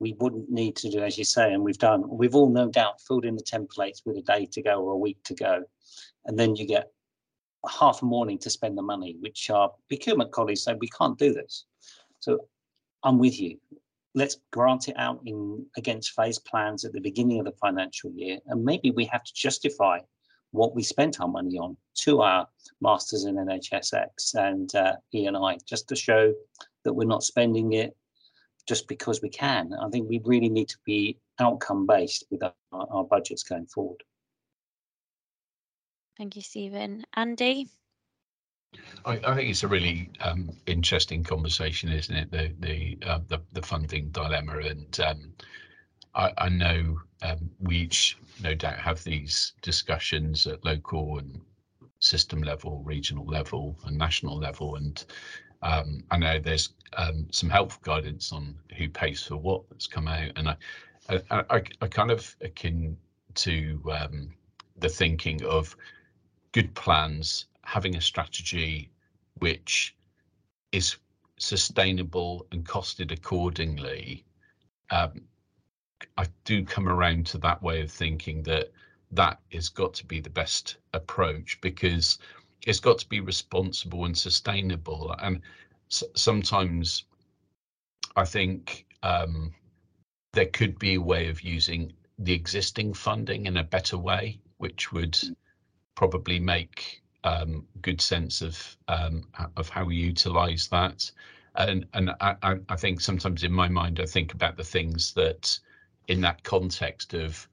[0.00, 3.00] we wouldn't need to do, as you say, and we've done, we've all no doubt
[3.00, 5.62] filled in the templates with a day to go or a week to go.
[6.26, 6.90] And then you get
[7.68, 11.32] half a morning to spend the money, which our procurement colleagues say, we can't do
[11.32, 11.64] this.
[12.20, 12.48] So
[13.02, 13.58] I'm with you.
[14.14, 18.38] Let's grant it out in against phase plans at the beginning of the financial year.
[18.46, 20.00] And maybe we have to justify
[20.52, 22.46] what we spent our money on to our
[22.80, 26.32] masters in NHSX and uh, E&I, just to show
[26.84, 27.96] that we're not spending it
[28.66, 29.72] just because we can.
[29.74, 34.02] I think we really need to be outcome based with our, our budgets going forward.
[36.16, 37.04] Thank you, Stephen.
[37.14, 37.68] Andy?
[39.04, 42.30] I, I, think it's a really um, interesting conversation, isn't it?
[42.30, 45.32] The the uh, the, the, funding dilemma, and um,
[46.14, 51.40] I, I, know um, we each, no doubt, have these discussions at local and
[52.00, 55.04] system level, regional level, and national level, and
[55.64, 60.06] um, I know there's um, some helpful guidance on who pays for what that's come
[60.06, 60.56] out, and I,
[61.08, 62.96] I, I, I kind of akin
[63.36, 64.34] to um,
[64.76, 65.74] the thinking of
[66.52, 68.90] good plans, having a strategy
[69.38, 69.96] which
[70.70, 70.96] is
[71.38, 74.24] sustainable and costed accordingly.
[74.90, 75.22] Um,
[76.18, 78.70] I do come around to that way of thinking that
[79.12, 82.18] that has got to be the best approach because
[82.66, 85.14] it's got to be responsible and sustainable.
[85.20, 85.40] And
[85.90, 87.04] s- sometimes
[88.16, 89.54] I think um,
[90.32, 94.92] there could be a way of using the existing funding in a better way, which
[94.92, 95.18] would
[95.94, 99.24] probably make um, good sense of um,
[99.56, 101.10] of how we utilise that.
[101.56, 102.36] And and I,
[102.68, 105.58] I think sometimes in my mind I think about the things that
[106.08, 107.48] in that context of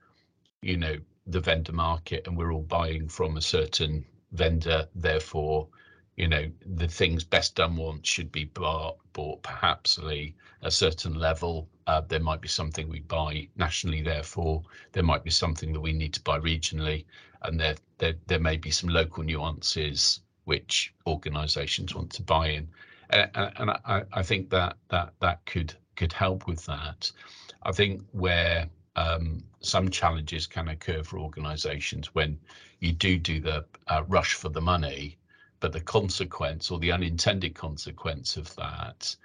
[0.61, 0.97] you know
[1.27, 5.67] the vendor market and we're all buying from a certain vendor therefore
[6.15, 9.97] you know the things best done once should be bought, bought perhaps
[10.63, 11.67] a certain level.
[11.87, 14.61] Uh, there might be something we buy nationally therefore
[14.91, 17.05] there might be something that we need to buy regionally
[17.41, 22.67] and there there, there may be some local nuances which organizations want to buy in.
[23.11, 23.27] Uh,
[23.57, 27.11] and I, I think that that that could could help with that.
[27.63, 32.39] I think where um, some challenges can occur for organizations when
[32.81, 35.17] you do do the uh, rush for the money
[35.61, 39.15] but the consequence or the unintended consequence of that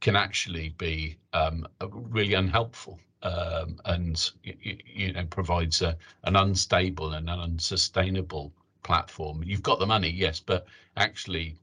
[0.00, 7.14] can actually be um, really unhelpful um, and you, you, know provides a, an unstable
[7.14, 8.52] and an unsustainable
[8.82, 9.42] platform.
[9.42, 11.56] You've got the money, yes, but actually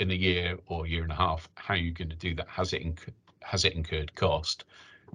[0.00, 2.48] in a year or year and a half, how are you going to do that?
[2.48, 4.64] Has it inc- has it incurred cost?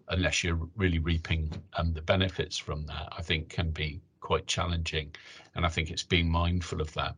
[0.08, 5.12] Unless you're really reaping um, the benefits from that, I think can be quite challenging,
[5.56, 7.16] and I think it's being mindful of that.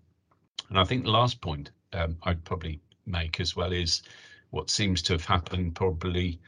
[0.70, 4.02] And I think the last point um, I'd probably make as well is
[4.52, 6.40] what seems to have happened probably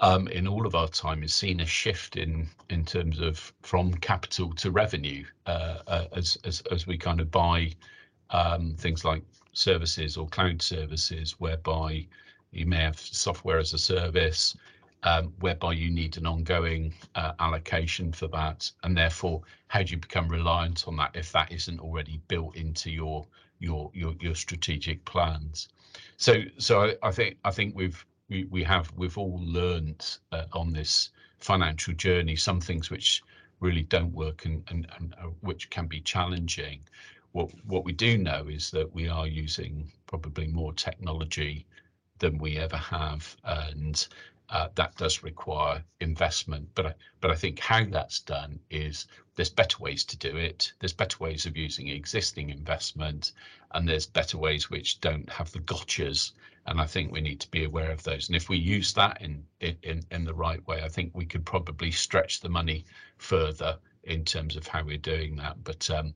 [0.00, 3.94] um, in all of our time is seen a shift in in terms of from
[3.94, 7.72] capital to revenue uh, uh, as, as as we kind of buy
[8.28, 9.22] um, things like
[9.54, 12.06] services or cloud services whereby
[12.50, 14.54] you may have software as a service
[15.40, 20.28] whereby you need an ongoing uh, allocation for that, and therefore, how do you become
[20.28, 23.26] reliant on that if that isn't already built into your
[23.58, 25.68] your your, your strategic plans?
[26.16, 30.72] So, so I, think I think we've we, we have we've all learned uh, on
[30.72, 33.22] this financial journey some things which
[33.60, 36.80] really don't work and, uh, which can be challenging.
[37.32, 41.66] What what we do know is that we are using probably more technology
[42.18, 44.06] than we ever have, and
[44.52, 46.68] uh, that does require investment.
[46.74, 50.74] But I, but I think how that's done is there's better ways to do it.
[50.78, 53.32] There's better ways of using existing investment,
[53.70, 56.32] and there's better ways which don't have the gotchas.
[56.66, 58.28] And I think we need to be aware of those.
[58.28, 61.46] And if we use that in in in the right way, I think we could
[61.46, 62.84] probably stretch the money
[63.16, 65.64] further in terms of how we're doing that.
[65.64, 66.14] But um,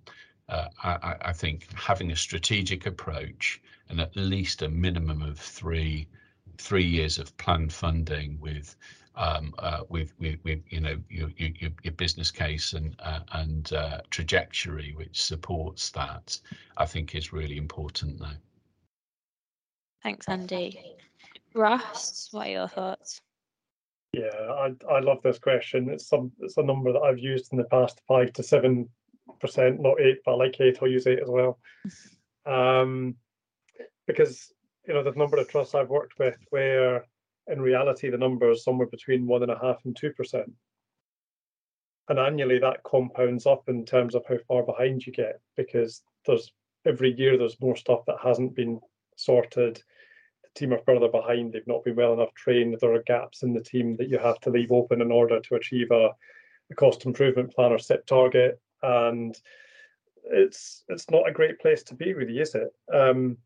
[0.51, 6.07] uh, I, I think having a strategic approach and at least a minimum of three
[6.59, 8.77] three years of planned funding with
[9.17, 13.73] um, uh, with, with, with you know your, your, your business case and uh, and
[13.73, 16.39] uh, trajectory which supports that,
[16.77, 18.35] I think is really important now.
[20.03, 20.97] Thanks, Andy.
[21.55, 23.21] Ross, what are your thoughts?
[24.13, 25.89] Yeah, I I love this question.
[25.91, 28.89] It's some it's a number that I've used in the past, five to seven
[29.41, 30.79] percent, not eight, but I like eight.
[30.81, 31.59] I'll use eight as well.
[32.47, 33.17] Um,
[34.07, 34.53] because
[34.87, 37.05] you know, the number of trusts I've worked with where
[37.49, 40.53] in reality the number is somewhere between one and a half and two percent.
[42.09, 46.53] And annually that compounds up in terms of how far behind you get because there's
[46.85, 48.81] every year there's more stuff that hasn't been
[49.17, 49.83] sorted.
[50.45, 53.53] The team are further behind, they've not been well enough trained, there are gaps in
[53.53, 56.11] the team that you have to leave open in order to achieve a,
[56.71, 58.61] a cost improvement plan or set target.
[58.83, 59.37] And
[60.25, 62.69] it's it's not a great place to be, really, is it?
[62.93, 63.37] Um,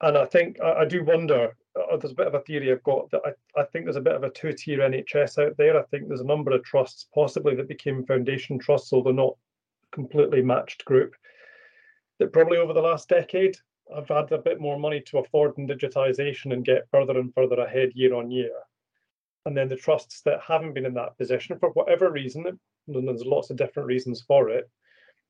[0.00, 1.56] and I think I, I do wonder.
[1.76, 4.00] Uh, there's a bit of a theory I've got that I, I think there's a
[4.00, 5.78] bit of a two-tier NHS out there.
[5.78, 9.36] I think there's a number of trusts possibly that became foundation trusts, although not
[9.92, 11.14] completely matched group.
[12.18, 13.56] That probably over the last decade
[13.94, 17.60] have had a bit more money to afford in digitisation and get further and further
[17.60, 18.52] ahead year on year.
[19.46, 23.24] And then the trusts that haven't been in that position for whatever reason, and there's
[23.24, 24.68] lots of different reasons for it,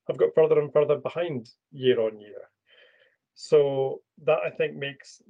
[0.09, 2.49] have got further and further behind year on year.
[3.41, 5.23] So that I think makes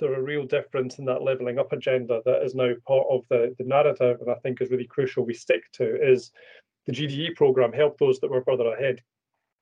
[0.00, 3.54] there a real difference in that leveling up agenda that is now part of the,
[3.58, 6.32] the narrative and I think is really crucial we stick to is
[6.86, 9.00] the GDE program helped those that were further ahead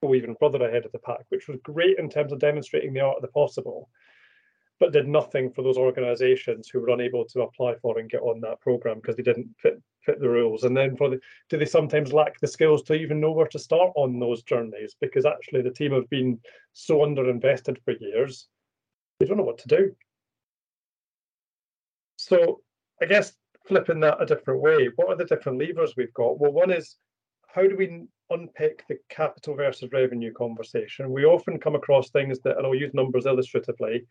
[0.01, 2.99] go even further ahead of the pack, which was great in terms of demonstrating the
[2.99, 3.89] art of the possible
[4.79, 8.39] but did nothing for those organizations who were unable to apply for and get on
[8.41, 10.63] that program because they didn't fit fit the rules.
[10.63, 11.19] And then for the
[11.49, 14.95] do they sometimes lack the skills to even know where to start on those journeys?
[15.01, 16.39] Because actually the team have been
[16.73, 18.47] so underinvested for years
[19.19, 19.95] they don't know what to do.
[22.17, 22.61] So
[23.01, 23.33] i guess
[23.67, 26.39] flipping that a different way what are the different levers we've got?
[26.39, 26.95] Well one is
[27.47, 31.11] how do we unpick the capital versus revenue conversation?
[31.11, 34.05] We often come across things that and i'll use numbers illustratively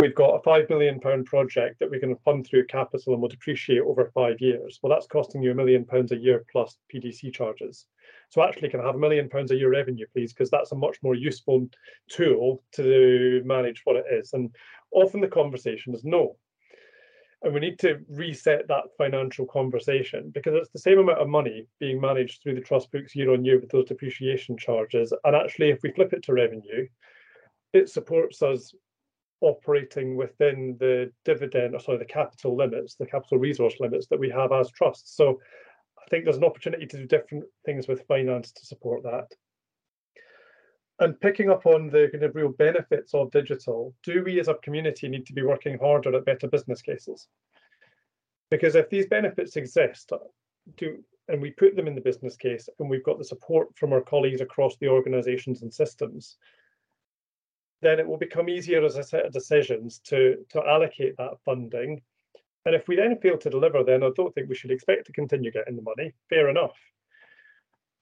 [0.00, 3.22] we've got a five million pound project that we're going to fund through capital and
[3.22, 4.78] will depreciate over five years.
[4.80, 7.86] Well, that's costing you a million pounds a year plus PDC charges.
[8.30, 10.32] So actually, can I have a million pounds a year revenue, please?
[10.32, 11.68] Because that's a much more useful
[12.08, 14.32] tool to manage what it is.
[14.34, 14.54] And
[14.92, 16.36] often the conversation is no.
[17.42, 21.66] And we need to reset that financial conversation because it's the same amount of money
[21.80, 25.12] being managed through the trust books year on year with those depreciation charges.
[25.24, 26.86] And actually, if we flip it to revenue,
[27.72, 28.74] it supports us
[29.40, 34.30] operating within the dividend, or sorry, the capital limits, the capital resource limits that we
[34.30, 35.16] have as trusts.
[35.16, 35.40] So
[35.98, 39.28] I think there's an opportunity to do different things with finance to support that.
[41.00, 44.54] And picking up on the kind of real benefits of digital, do we as a
[44.54, 47.28] community need to be working harder at better business cases?
[48.50, 50.12] Because if these benefits exist,
[50.76, 53.92] do and we put them in the business case and we've got the support from
[53.92, 56.38] our colleagues across the organizations and systems,
[57.80, 62.00] then it will become easier as a set of decisions to, to allocate that funding.
[62.66, 65.12] And if we then fail to deliver, then I don't think we should expect to
[65.12, 66.12] continue getting the money.
[66.28, 66.76] Fair enough.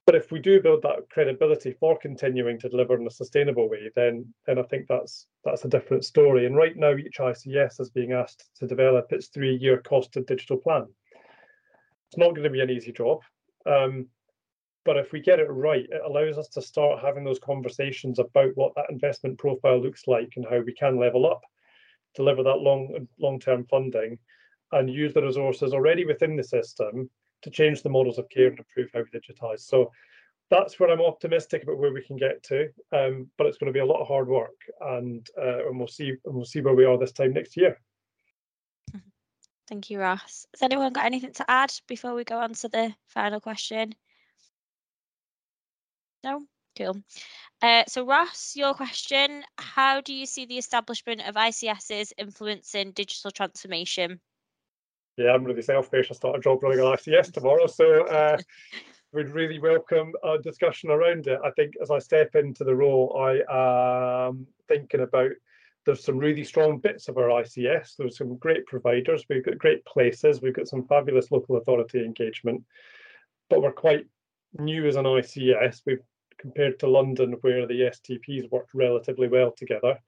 [0.07, 3.91] But if we do build that credibility for continuing to deliver in a sustainable way,
[3.97, 6.47] then then I think that's that's a different story.
[6.47, 10.87] And right now, each ICS is being asked to develop its three-year costed digital plan.
[12.09, 13.23] It's not going to be an easy job,
[13.67, 14.07] um,
[14.87, 18.53] but if we get it right, it allows us to start having those conversations about
[18.55, 21.43] what that investment profile looks like and how we can level up,
[22.15, 24.17] deliver that long long-term funding,
[24.73, 27.11] and use the resources already within the system
[27.43, 29.61] to change the models of care and improve how we digitize.
[29.61, 29.91] So
[30.51, 33.77] that's where I'm optimistic about where we can get to, um, but it's going to
[33.77, 36.77] be a lot of hard work, and uh, and we'll see and we'll see where
[36.77, 37.81] we are this time next year.
[39.69, 40.47] Thank you, Ross.
[40.55, 43.97] Has anyone got anything to add before we go on to the final question?
[46.25, 46.43] No?
[46.77, 47.03] Cool.
[47.63, 53.31] Uh, so Ross, your question, how do you see the establishment of ICSs influencing digital
[53.31, 54.21] transformation?
[55.17, 56.11] yeah, I'm really selfish.
[56.11, 58.37] I start a job running an ICS tomorrow, so uh,
[59.13, 61.41] we'd really welcome a discussion around it.
[61.43, 65.31] I think as I step into the role, I am thinking about
[65.87, 67.97] there's some really strong bits of our ICS.
[67.97, 69.25] There's some great providers.
[69.29, 70.43] We've got great places.
[70.43, 72.65] We've got some fabulous local authority engagement,
[73.49, 74.07] but we're quite
[74.59, 75.83] new as an ICS.
[75.87, 76.03] We've
[76.39, 79.99] compared to London, where the STPs worked relatively well together.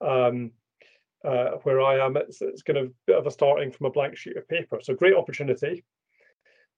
[0.00, 0.52] Um,
[1.24, 3.90] uh, where I am, it's, it's kind of a bit of a starting from a
[3.90, 4.78] blank sheet of paper.
[4.80, 5.84] So great opportunity.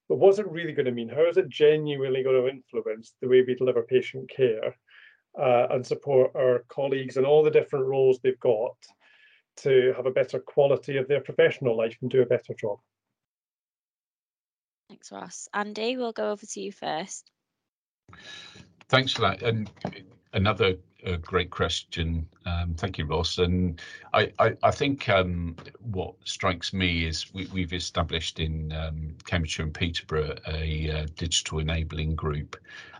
[0.08, 1.08] But what's it really going to mean?
[1.08, 4.74] How is it genuinely going to influence the way we deliver patient care
[5.38, 8.76] uh, and support our colleagues and all the different roles they've got
[9.58, 12.78] to have a better quality of their professional life and do a better job?
[14.90, 15.48] Thanks, Ross.
[15.54, 17.30] Andy, we'll go over to you first.
[18.88, 19.40] Thanks for that.
[19.40, 19.70] And
[20.32, 20.74] another
[21.04, 22.28] a great question.
[22.44, 23.38] Um, thank you, Ross.
[23.38, 23.80] And
[24.12, 29.66] I, I, I think um, what strikes me is we, have established in um, Cambridgeshire
[29.66, 32.56] and Peterborough a uh, digital enabling group,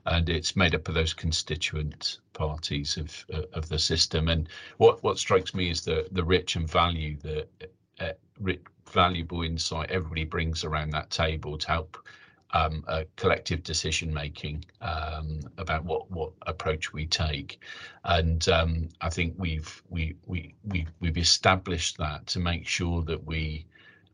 [0.07, 4.29] and it's made up of those constituent parties of uh, of the system.
[4.29, 7.49] And what what strikes me is the the rich and value that
[7.99, 8.63] uh, rich,
[8.93, 11.97] valuable insight everybody brings around that table to help
[12.53, 17.61] um, a collective decision making um, about what what approach we take,
[18.05, 23.25] and um, I think we've we we we we've established that to make sure that
[23.25, 23.67] we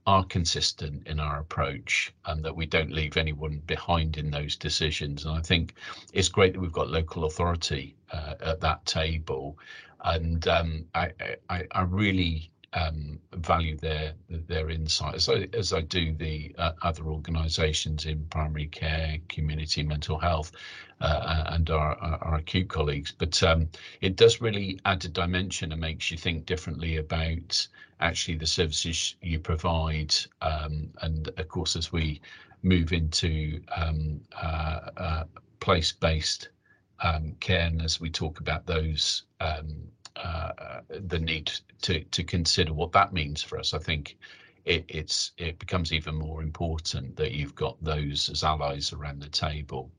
[0.06, 5.24] are consistent in our approach and that we don't leave anyone behind in those decisions.
[5.24, 5.74] And I think
[6.12, 9.58] it's great that we've got local authority uh, at that table,
[10.04, 11.10] and um, I,
[11.48, 16.72] I I really um, value their their insight as I, as I do the uh,
[16.82, 20.52] other organisations in primary care, community mental health,
[21.00, 23.12] uh, and our, our acute colleagues.
[23.16, 23.68] But um,
[24.02, 27.66] it does really add a dimension and makes you think differently about
[28.00, 30.14] actually the services you provide.
[30.42, 32.20] Um, and of course, as we
[32.62, 35.24] move into um, uh, uh
[35.60, 36.50] place-based
[37.00, 41.52] um, care, and as we talk about those um, uh, the need
[41.82, 43.74] to to consider what that means for us.
[43.74, 44.16] I think
[44.64, 49.28] it, it's it becomes even more important that you've got those as allies around the
[49.28, 49.90] table,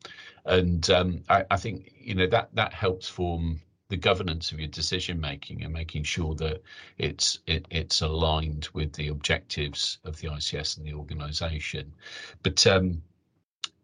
[0.45, 4.67] and um, I, I, think you know that that helps form the governance of your
[4.67, 6.61] decision making and making sure that
[6.97, 11.93] it's it, it's aligned with the objectives of the ICS and the organisation.
[12.43, 13.01] But um,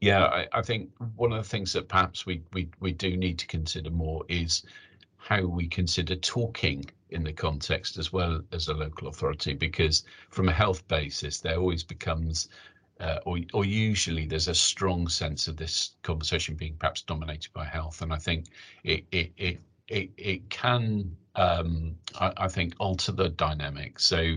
[0.02, 3.40] yeah, I, I, think one of the things that perhaps we, we we do need
[3.40, 4.64] to consider more is
[5.24, 10.50] how we consider talking in the context as well as a local authority because from
[10.50, 12.50] a health basis there always becomes
[13.00, 17.66] uh, or, or usually there's a strong sense of this conversation being perhaps dominated by
[17.66, 18.48] health and i think
[18.84, 24.00] it, it, it it it can um, I, I, think alter the dynamic.
[24.00, 24.36] So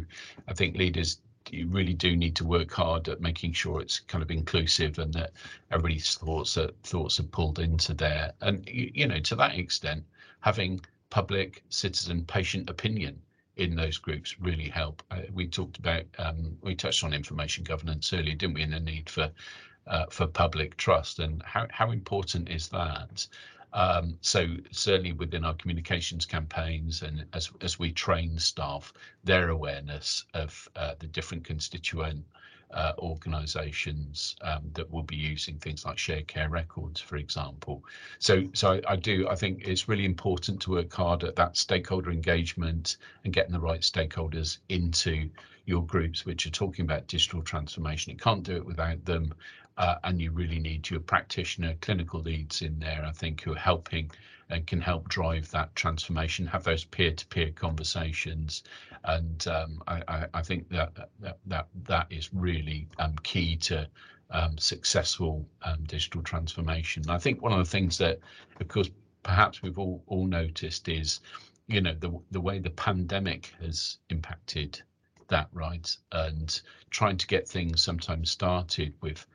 [0.49, 1.21] I think leaders
[1.51, 5.13] you really do need to work hard at making sure it's kind of inclusive and
[5.15, 5.31] that
[5.71, 8.33] everybody's thoughts are thoughts are pulled into there.
[8.41, 10.05] And you, you know, to that extent,
[10.41, 10.81] having
[11.11, 13.21] public citizen patient opinion
[13.57, 15.03] in those groups really help.
[15.11, 18.63] Uh, we talked about um, we touched on information governance earlier, didn't we?
[18.63, 19.31] And the need for
[19.87, 23.27] uh, for public trust and how how important is that?
[23.73, 28.93] Um, so certainly within our communications campaigns and as, as we train staff,
[29.25, 32.25] their awareness of uh, the different constituent
[32.77, 37.83] uh, organisations um, that will be using things like shared care records, for example.
[38.19, 39.27] So, so I, I, do.
[39.29, 43.61] I think it's really important to work hard at that stakeholder engagement and getting the
[43.61, 45.29] right stakeholders into
[45.65, 48.13] your groups, which are talking about digital transformation.
[48.13, 49.35] You can't do it without them,
[49.79, 53.59] uh, and you really need your practitioner clinical leads in there i think who are
[53.59, 54.11] helping
[54.51, 58.63] and can help drive that transformation have those peer-to-peer conversations.
[59.05, 63.89] And um, I, I, think that that that, that is really um, key to
[64.31, 67.09] um, successful um, digital transformation.
[67.09, 68.21] I think one of the things that
[68.61, 68.91] of course
[69.23, 71.21] perhaps we've all, all noticed is
[71.67, 74.81] you know the the way the pandemic has impacted
[75.29, 75.97] that right?
[76.13, 79.27] And trying to get things sometimes started with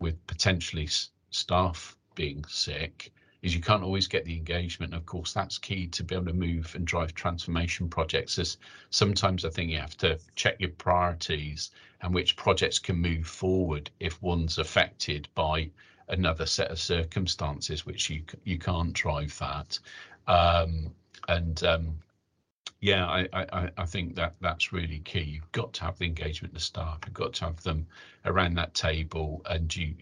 [0.00, 0.88] with potentially
[1.30, 3.12] staff being sick
[3.42, 4.94] is you can't always get the engagement.
[4.94, 8.38] Of course, that's key to be able to move and drive transformation projects.
[8.38, 8.56] As
[8.90, 11.70] sometimes I think you have to check your priorities
[12.00, 15.70] and which projects can move forward if one's affected by
[16.08, 19.78] another set of circumstances, which you you can't drive that.
[20.26, 20.92] Um,
[21.28, 21.98] and um,
[22.80, 25.22] yeah, I, I, I think that that's really key.
[25.22, 26.98] You've got to have the engagement of staff.
[27.04, 27.86] You've got to have them
[28.24, 29.94] around that table, and you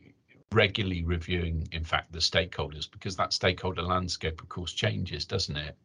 [0.54, 5.76] regularly reviewing, in fact, the stakeholders because that stakeholder landscape, of course, changes, doesn't it?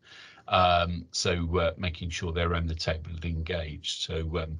[0.47, 4.01] Um, so uh, making sure they're on the table and engaged.
[4.01, 4.59] So um,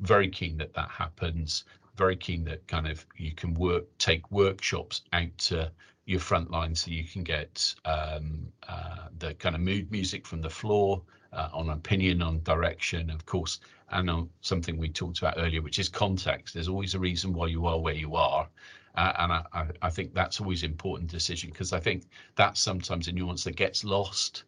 [0.00, 1.64] very keen that that happens.
[1.96, 5.70] Very keen that kind of you can work, take workshops out to
[6.06, 10.40] your front line so you can get um, uh, the kind of mood music from
[10.40, 13.60] the floor uh, on opinion, on direction, of course,
[13.92, 16.54] and on something we talked about earlier, which is context.
[16.54, 18.48] There's always a reason why you are where you are.
[18.96, 19.44] Uh, and I,
[19.82, 23.84] I, think that's always important decision because I think that's sometimes a nuance that gets
[23.84, 24.44] lost.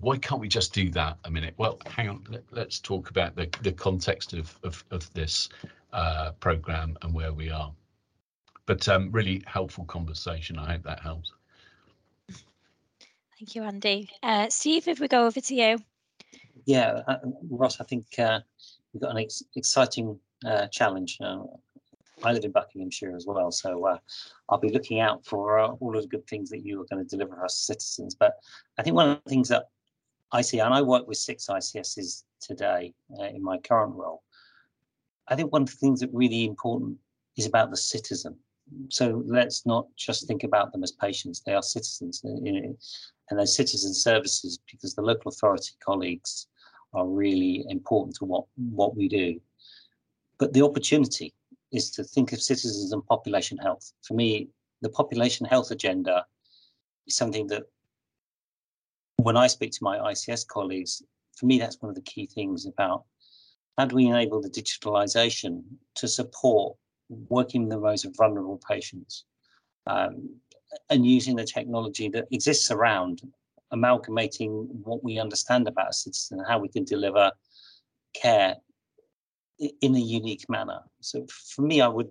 [0.00, 1.54] Why can't we just do that a minute?
[1.56, 5.48] Well, hang on, let, us talk about the, the context of, of, of this
[5.92, 7.72] uh, program and where we are.
[8.66, 10.58] But um, really helpful conversation.
[10.58, 11.32] I hope that helps.
[13.38, 14.10] Thank you, Andy.
[14.22, 15.78] Uh, Steve, if we go over to you
[16.66, 17.18] yeah, uh,
[17.48, 18.40] Ross, I think uh,
[18.92, 21.18] we've got an ex exciting uh, challenge.
[22.22, 23.98] Uh, I live in Buckinghamshire as well, so uh,
[24.48, 27.04] I'll be looking out for uh, all of the good things that you are going
[27.04, 28.14] to deliver us citizens.
[28.14, 28.34] But
[28.78, 29.68] I think one of the things that
[30.32, 34.22] I see, and I work with six ICSs today in my current role,
[35.28, 36.98] I think one of the things that really important
[37.36, 38.36] is about the citizen.
[38.88, 42.76] So let's not just think about them as patients; they are citizens, and
[43.30, 46.48] those citizen services, because the local authority colleagues
[46.92, 49.40] are really important to what, what we do.
[50.38, 51.32] But the opportunity
[51.72, 53.92] is to think of citizens and population health.
[54.02, 54.48] For me,
[54.82, 56.24] the population health agenda
[57.06, 57.64] is something that
[59.16, 61.02] when I speak to my ICS colleagues,
[61.36, 63.04] for me, that's one of the key things about
[63.76, 65.62] how do we enable the digitalization
[65.96, 66.76] to support
[67.08, 69.24] working with the rows of vulnerable patients
[69.86, 70.28] um,
[70.90, 73.20] and using the technology that exists around
[73.72, 77.30] amalgamating what we understand about a citizen how we can deliver
[78.14, 78.56] care
[79.58, 80.80] in a unique manner.
[81.00, 82.10] So for me, I would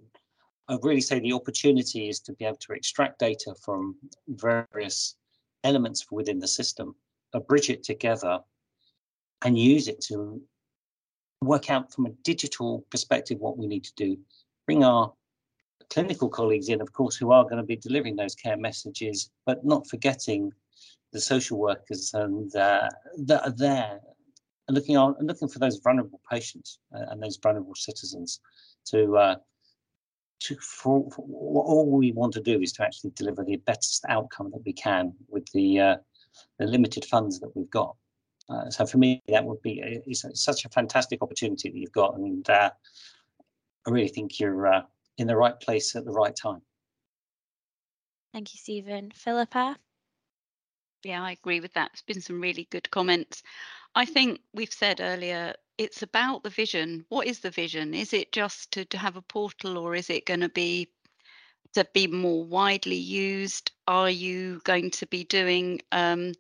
[0.67, 3.95] I really say the opportunity is to be able to extract data from
[4.27, 5.15] various
[5.63, 6.95] elements within the system,
[7.47, 8.39] bridge it together,
[9.43, 10.41] and use it to
[11.41, 14.17] work out from a digital perspective what we need to do.
[14.65, 15.13] Bring our
[15.89, 19.63] clinical colleagues in, of course, who are going to be delivering those care messages, but
[19.63, 20.51] not forgetting
[21.13, 23.99] the social workers and uh, that are there
[24.69, 28.39] looking on looking for those vulnerable patients uh, and those vulnerable citizens
[28.85, 29.35] to uh,
[30.39, 34.51] to for, for, all we want to do is to actually deliver the best outcome
[34.51, 35.95] that we can with the uh,
[36.59, 37.95] the limited funds that we've got.
[38.49, 42.15] Uh, so for me, that would be it's, such a fantastic opportunity that you've got,
[42.15, 42.69] and uh,
[43.87, 44.81] I really think you're uh,
[45.17, 46.61] in the right place at the right time.
[48.33, 49.11] Thank you, Stephen.
[49.15, 49.77] Philippa.
[51.05, 51.91] Yeah, I agree with that.
[51.93, 53.43] It's been some really good comments.
[53.93, 57.05] I think we've said earlier it's about the vision.
[57.09, 57.93] What is the vision?
[57.93, 60.89] Is it just to, to have a portal or is it going to be
[61.73, 63.71] to be more widely used?
[63.87, 66.33] Are you going to be doing um,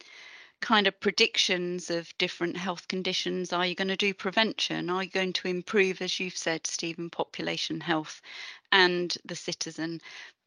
[0.61, 3.53] kind of predictions of different health conditions.
[3.53, 4.89] Are you going to do prevention?
[4.89, 8.19] Are you going to improve, as you've said, Stephen, population health
[8.71, 10.01] and the citizen?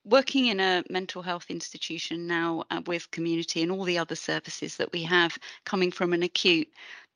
[0.04, 4.76] Working in a mental health institution now uh, with community and all the other services
[4.76, 6.68] that we have coming from an acute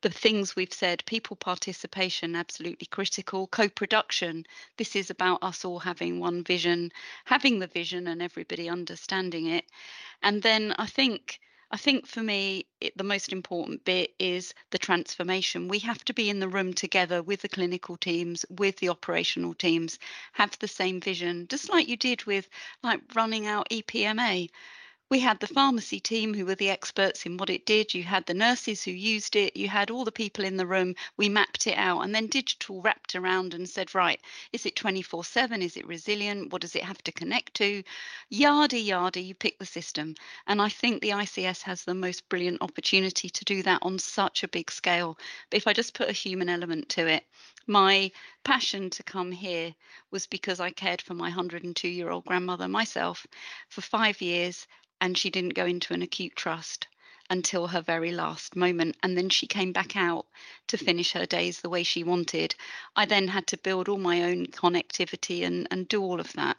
[0.03, 4.45] the things we've said people participation absolutely critical co-production.
[4.77, 6.91] This is about us all having one vision
[7.23, 9.65] having the vision and everybody understanding it.
[10.21, 11.39] And then i think
[11.73, 15.67] I think for me, it, the most important bit is the transformation.
[15.67, 19.55] We have to be in the room together with the clinical teams, with the operational
[19.55, 19.97] teams,
[20.33, 22.47] have the same vision, just like you did with
[22.83, 24.51] like running out EPMA
[25.13, 27.93] we had the pharmacy team who were the experts in what it did.
[27.93, 29.55] You had the nurses who used it.
[29.55, 30.95] You had all the people in the room.
[31.17, 34.19] We mapped it out and then digital wrapped around and said, right,
[34.53, 35.61] is it 24 7?
[35.61, 36.51] Is it resilient?
[36.51, 37.83] What does it have to connect to?
[38.31, 40.15] Yardy, yardy, you pick the system.
[40.47, 44.41] And I think the ICS has the most brilliant opportunity to do that on such
[44.41, 45.19] a big scale.
[45.51, 47.23] But if I just put a human element to it,
[47.67, 48.11] my
[48.43, 49.75] passion to come here
[50.09, 53.27] was because I cared for my 102 year old grandmother myself
[53.69, 54.65] for five years
[55.03, 56.87] and she didn't go into an acute trust
[57.29, 58.95] until her very last moment.
[59.03, 60.25] And then she came back out
[60.67, 60.85] to mm.
[60.85, 62.55] finish her days the way she wanted.
[62.95, 66.55] I then had to build all my own connectivity and, and do all of that.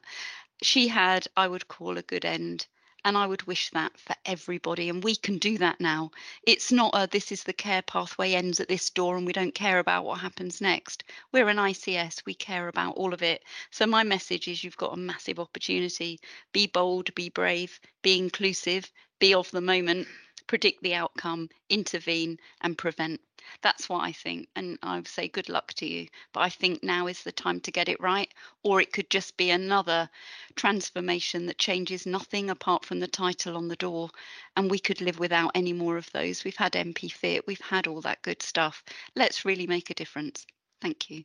[0.61, 2.66] She had, I would call, a good end.
[3.05, 4.88] And I would wish that for everybody.
[4.88, 6.11] And we can do that now.
[6.46, 9.55] It's not a this is the care pathway ends at this door and we don't
[9.55, 11.05] care about what happens next.
[11.30, 13.44] We're an ICS, we care about all of it.
[13.70, 16.18] So, my message is you've got a massive opportunity.
[16.52, 20.09] Be bold, be brave, be inclusive, be of the moment,
[20.46, 23.20] predict the outcome, intervene, and prevent.
[23.62, 24.49] That's what I think.
[24.57, 26.07] And I would say good luck to you.
[26.32, 28.32] But I think now is the time to get it right.
[28.62, 30.09] Or it could just be another
[30.57, 34.11] transformation that changes nothing apart from the title on the door.
[34.57, 36.45] And we could live without any more of those.
[36.45, 38.82] We've had NPfIT, we've had all that good stuff.
[39.16, 40.47] Let's really make a difference.
[40.80, 41.24] Thank you.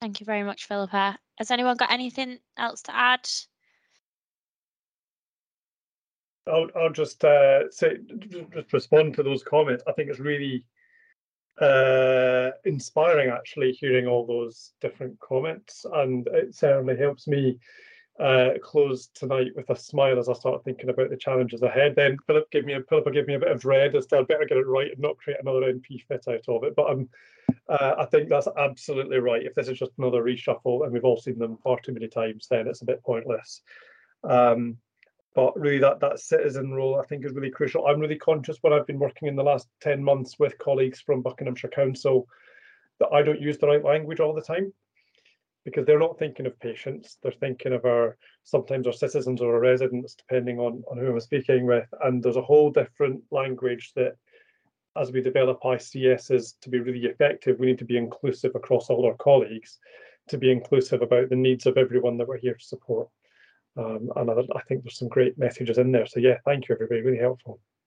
[0.00, 1.18] Thank you very much, Philippa.
[1.36, 3.28] Has anyone got anything else to add?
[6.46, 7.98] I'll, I'll just uh, say,
[8.50, 9.84] just respond to those comments.
[9.86, 10.64] I think it's really
[11.60, 17.58] uh, inspiring actually hearing all those different comments, and it certainly helps me
[18.20, 21.94] uh, close tonight with a smile as I start thinking about the challenges ahead.
[21.96, 24.22] Then Philip gave me a Philip gave me a bit of dread as to I
[24.22, 26.76] better get it right and not create another NPfIT out of it.
[26.76, 27.08] But um,
[27.68, 29.44] uh, I think that's absolutely right.
[29.44, 32.46] If this is just another reshuffle and we've all seen them far too many times,
[32.50, 33.62] then it's a bit pointless.
[34.24, 34.76] Um,
[35.34, 37.86] but really that that citizen role I think is really crucial.
[37.86, 41.22] I'm really conscious when I've been working in the last 10 months with colleagues from
[41.22, 42.26] Buckinghamshire Council
[43.00, 44.72] that I don't use the right language all the time
[45.64, 49.60] because they're not thinking of patients, they're thinking of our sometimes our citizens or our
[49.60, 51.86] residents, depending on, on who I'm speaking with.
[52.02, 54.16] And there's a whole different language that
[54.96, 59.06] as we develop ICSs to be really effective, we need to be inclusive across all
[59.06, 59.78] our colleagues,
[60.28, 63.08] to be inclusive about the needs of everyone that we're here to support.
[63.76, 66.06] Um, and I, I think there's some great messages in there.
[66.06, 67.60] So yeah, thank you everybody, really helpful.